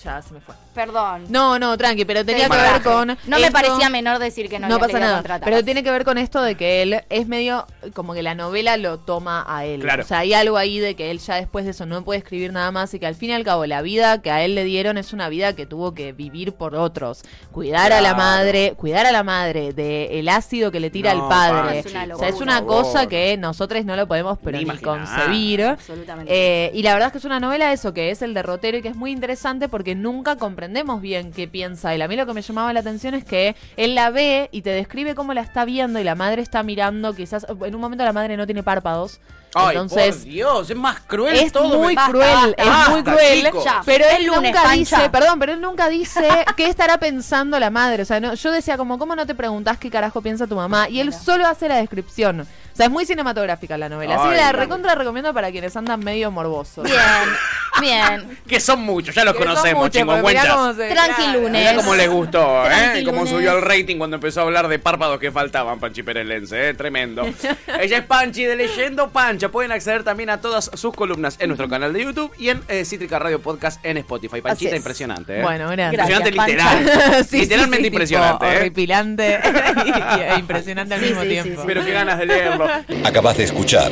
ya 0.04 0.22
se 0.22 0.34
me 0.34 0.40
fue. 0.40 0.54
Perdón. 0.78 1.26
No, 1.30 1.58
no, 1.58 1.76
tranqui, 1.76 2.06
pero 2.06 2.24
tenía 2.24 2.48
Te 2.48 2.56
que 2.56 2.62
ver 2.62 2.84
con. 2.84 3.18
No 3.26 3.40
me 3.40 3.52
parecía 3.52 3.90
menor 3.90 4.20
decir 4.20 4.48
que 4.48 4.60
no, 4.60 4.70
no 4.70 4.78
pasa 4.78 5.00
nada. 5.00 5.40
Pero 5.44 5.66
tiene 5.66 5.82
que 5.82 5.90
ver 5.90 6.06
con 6.06 6.20
esto 6.20 6.40
de 6.40 6.54
que 6.54 6.84
él 6.84 7.02
es 7.10 7.28
medio 7.28 7.66
como 7.96 8.14
que 8.14 8.22
la 8.22 8.36
novela 8.36 8.78
lo 8.78 9.00
toma 9.00 9.44
a 9.48 9.66
él. 9.66 9.82
Claro. 9.82 10.04
O 10.04 10.06
sea, 10.06 10.20
hay 10.20 10.36
algo 10.36 10.56
ahí 10.56 10.78
de 10.78 10.96
que 10.96 11.10
él 11.10 11.18
ya 11.18 11.34
después 11.34 11.66
de 11.66 11.72
eso 11.72 11.88
no 11.88 12.04
puede 12.04 12.20
escribir 12.20 12.54
nada 12.54 12.70
más 12.72 12.94
y 12.94 13.00
que 13.00 13.08
al 13.08 13.16
fin 13.16 13.32
y 13.32 13.34
al 13.34 13.44
cabo 13.44 13.66
la 13.66 13.82
vida 13.82 14.22
que 14.22 14.30
a 14.30 14.46
él 14.46 14.54
le 14.54 14.66
dieron 14.66 15.00
es 15.00 15.14
una 15.14 15.30
vida 15.30 15.54
que 15.54 15.66
tuvo 15.66 15.96
que 15.96 16.14
vivir 16.14 16.54
por 16.54 16.76
otros. 16.76 17.24
Cuidar 17.52 17.92
a 17.92 18.00
la 18.00 18.14
madre, 18.14 18.76
cuidar 18.78 19.08
a 19.08 19.12
la 19.12 19.24
madre 19.24 19.74
de 19.74 20.20
el 20.20 20.30
ácido 20.30 20.70
que 20.70 20.80
le 20.80 20.92
tira 20.92 21.16
No, 21.16 21.24
al 21.24 21.28
padre. 21.28 21.80
Es 21.80 21.88
una 21.88 22.16
o 22.16 22.20
sea, 22.20 22.28
es 22.28 22.40
una 22.40 22.62
cosa 22.62 23.08
que 23.08 23.36
nosotros 23.36 23.84
no 23.84 23.96
lo 23.96 24.08
podemos 24.08 24.38
pero 24.44 24.60
Ni 24.60 24.66
concebir. 24.78 25.64
Absolutamente. 25.64 26.32
Eh, 26.32 26.70
y 26.76 26.84
la 26.84 26.94
verdad 26.94 27.08
es 27.08 27.14
que 27.14 27.18
es 27.18 27.26
una 27.26 27.40
novela 27.40 27.74
eso, 27.74 27.96
que 27.96 28.12
es 28.12 28.22
el 28.22 28.36
derrotero 28.36 28.78
y 28.78 28.84
que 28.84 28.90
es 28.90 28.96
muy 28.96 29.10
interesante 29.10 29.70
porque 29.70 29.96
nunca 29.96 30.36
comprendemos 30.36 30.67
bien 31.02 31.32
qué 31.32 31.48
piensa 31.48 31.94
él. 31.94 32.02
A 32.02 32.08
mí 32.08 32.16
lo 32.16 32.26
que 32.26 32.34
me 32.34 32.42
llamaba 32.42 32.74
la 32.74 32.80
atención 32.82 33.14
es 33.14 33.24
que 33.24 33.56
él 33.78 33.96
la 33.96 34.10
ve 34.10 34.50
y 34.52 34.62
te 34.62 34.70
describe 34.72 35.16
cómo 35.16 35.34
la 35.34 35.42
está 35.42 35.66
viendo 35.66 36.00
y 36.00 36.04
la 36.04 36.16
madre 36.16 36.42
está 36.42 36.64
mirando, 36.64 37.14
quizás 37.14 37.46
en 37.50 37.76
un 37.76 37.82
momento 37.82 38.04
la 38.04 38.14
madre 38.14 38.38
no 38.38 38.46
tiene 38.46 38.64
párpados. 38.64 39.20
Ay, 39.56 39.70
entonces 39.78 40.18
por 40.18 40.26
Dios, 40.26 40.70
es 40.70 40.76
más 40.76 41.00
cruel 41.00 41.36
es 41.36 41.52
todo. 41.52 41.80
muy 41.80 41.96
Basta, 41.96 42.12
cruel, 42.12 42.56
basta, 42.58 42.84
es 42.84 42.90
muy 42.90 43.04
cruel. 43.04 43.46
chicos. 43.46 43.64
Ya. 43.64 43.82
Pero 43.86 44.06
Es 44.06 44.16
él 44.20 44.26
lunes, 44.28 44.42
nunca 44.44 44.64
Pancha. 44.64 44.98
dice, 44.98 45.10
perdón, 45.10 45.40
pero 45.40 45.54
él 45.54 45.62
nunca 45.62 45.90
dice 45.90 46.28
qué 46.58 46.68
estará 46.68 47.00
pensando 47.00 47.58
la 47.60 47.70
madre. 47.72 48.04
O 48.04 48.06
sea, 48.06 48.20
no, 48.20 48.34
yo 48.34 48.52
decía 48.52 48.78
como, 48.78 49.00
¿cómo 49.00 49.16
no 49.16 49.26
te 49.26 49.34
preguntás 49.34 49.78
qué 49.78 49.90
carajo 49.90 50.22
piensa 50.22 50.46
tu 50.48 50.56
mamá? 50.56 50.90
Y 50.90 51.00
él 51.00 51.14
solo 51.14 51.48
hace 51.48 51.70
la 51.70 51.78
descripción. 51.78 52.42
O 52.42 52.46
sea, 52.76 52.86
es 52.88 52.92
muy 52.92 53.06
cinematográfica 53.06 53.78
la 53.78 53.90
novela. 53.90 54.16
Así 54.22 54.30
que 54.30 54.36
la 54.36 54.52
recontra 54.52 54.94
recomiendo 54.96 55.34
para 55.34 55.50
quienes 55.50 55.76
andan 55.76 56.02
medio 56.02 56.30
morbosos. 56.30 56.84
Bien, 56.84 57.00
bien. 57.82 58.38
Que 58.48 58.60
son 58.60 58.82
muchos, 58.82 59.14
ya 59.16 59.24
los 59.26 59.34
Que 59.36 59.40
conocemos, 59.44 59.90
chingüengüenchas. 59.92 60.76
se- 60.76 60.90
Tranqui 60.90 61.14
claro. 61.24 61.40
lunes. 61.42 61.62
Mirá 61.62 61.76
cómo 61.76 61.96
les 61.96 62.10
gustó, 62.10 62.66
¿eh? 62.72 63.04
Cómo 63.06 63.26
subió 63.28 63.58
el 63.58 63.62
rating 63.62 63.98
cuando 63.98 64.16
empezó 64.16 64.42
a 64.42 64.44
hablar 64.44 64.68
de 64.68 64.80
párpados 64.80 65.20
que 65.20 65.32
faltaban, 65.32 65.80
Panchi 65.80 66.04
Pérez 66.04 66.26
Lense, 66.26 66.70
¿eh? 66.70 66.74
Tremendo. 66.74 67.28
Ella 67.80 67.98
es 67.98 68.04
Panchi 68.06 68.44
de 68.44 68.56
Leyendo 68.56 69.10
Pancha. 69.10 69.50
Pueden 69.50 69.72
acceder 69.72 70.04
también 70.04 70.30
a 70.30 70.40
todas 70.42 70.70
sus 70.74 70.94
columnas 70.94 71.36
en 71.40 71.50
nuestro 71.50 71.68
canal 71.70 71.94
de 71.94 72.04
YouTube 72.04 72.32
y 72.38 72.50
en 72.50 72.62
eh, 72.68 72.86
Cítrica 72.86 73.20
Radio 73.20 73.40
Podcast 73.42 73.84
en 73.86 73.98
Spotify. 73.98 74.42
Panchita, 74.42 74.72
es. 74.72 74.78
impresionante, 74.78 75.40
¿eh? 75.40 75.42
Bueno, 75.42 75.70
gracias. 75.70 75.94
Impresionante 76.10 76.32
Gracias, 76.32 76.76
literal. 76.84 77.26
Sí, 77.30 77.40
Literalmente 77.40 77.82
sí, 77.84 77.88
impresionante, 77.88 78.46
tipo, 78.46 78.46
¿eh? 78.54 78.58
Horripilante 78.58 79.36
e 80.36 80.40
impresionante 80.40 80.94
al 80.94 81.00
Sí, 81.02 81.06
mismo 81.08 81.22
sí, 81.22 81.28
sí, 81.28 81.34
tiempo. 81.34 81.62
sí. 81.62 81.68
Pero 81.68 81.86
qué 81.86 81.92
ganas 81.92 82.20
de 82.20 82.26
leerlo. 82.26 82.68
Acabas 83.04 83.38
de 83.38 83.44
escuchar 83.44 83.92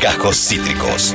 Cajos 0.00 0.36
Cítricos. 0.36 1.14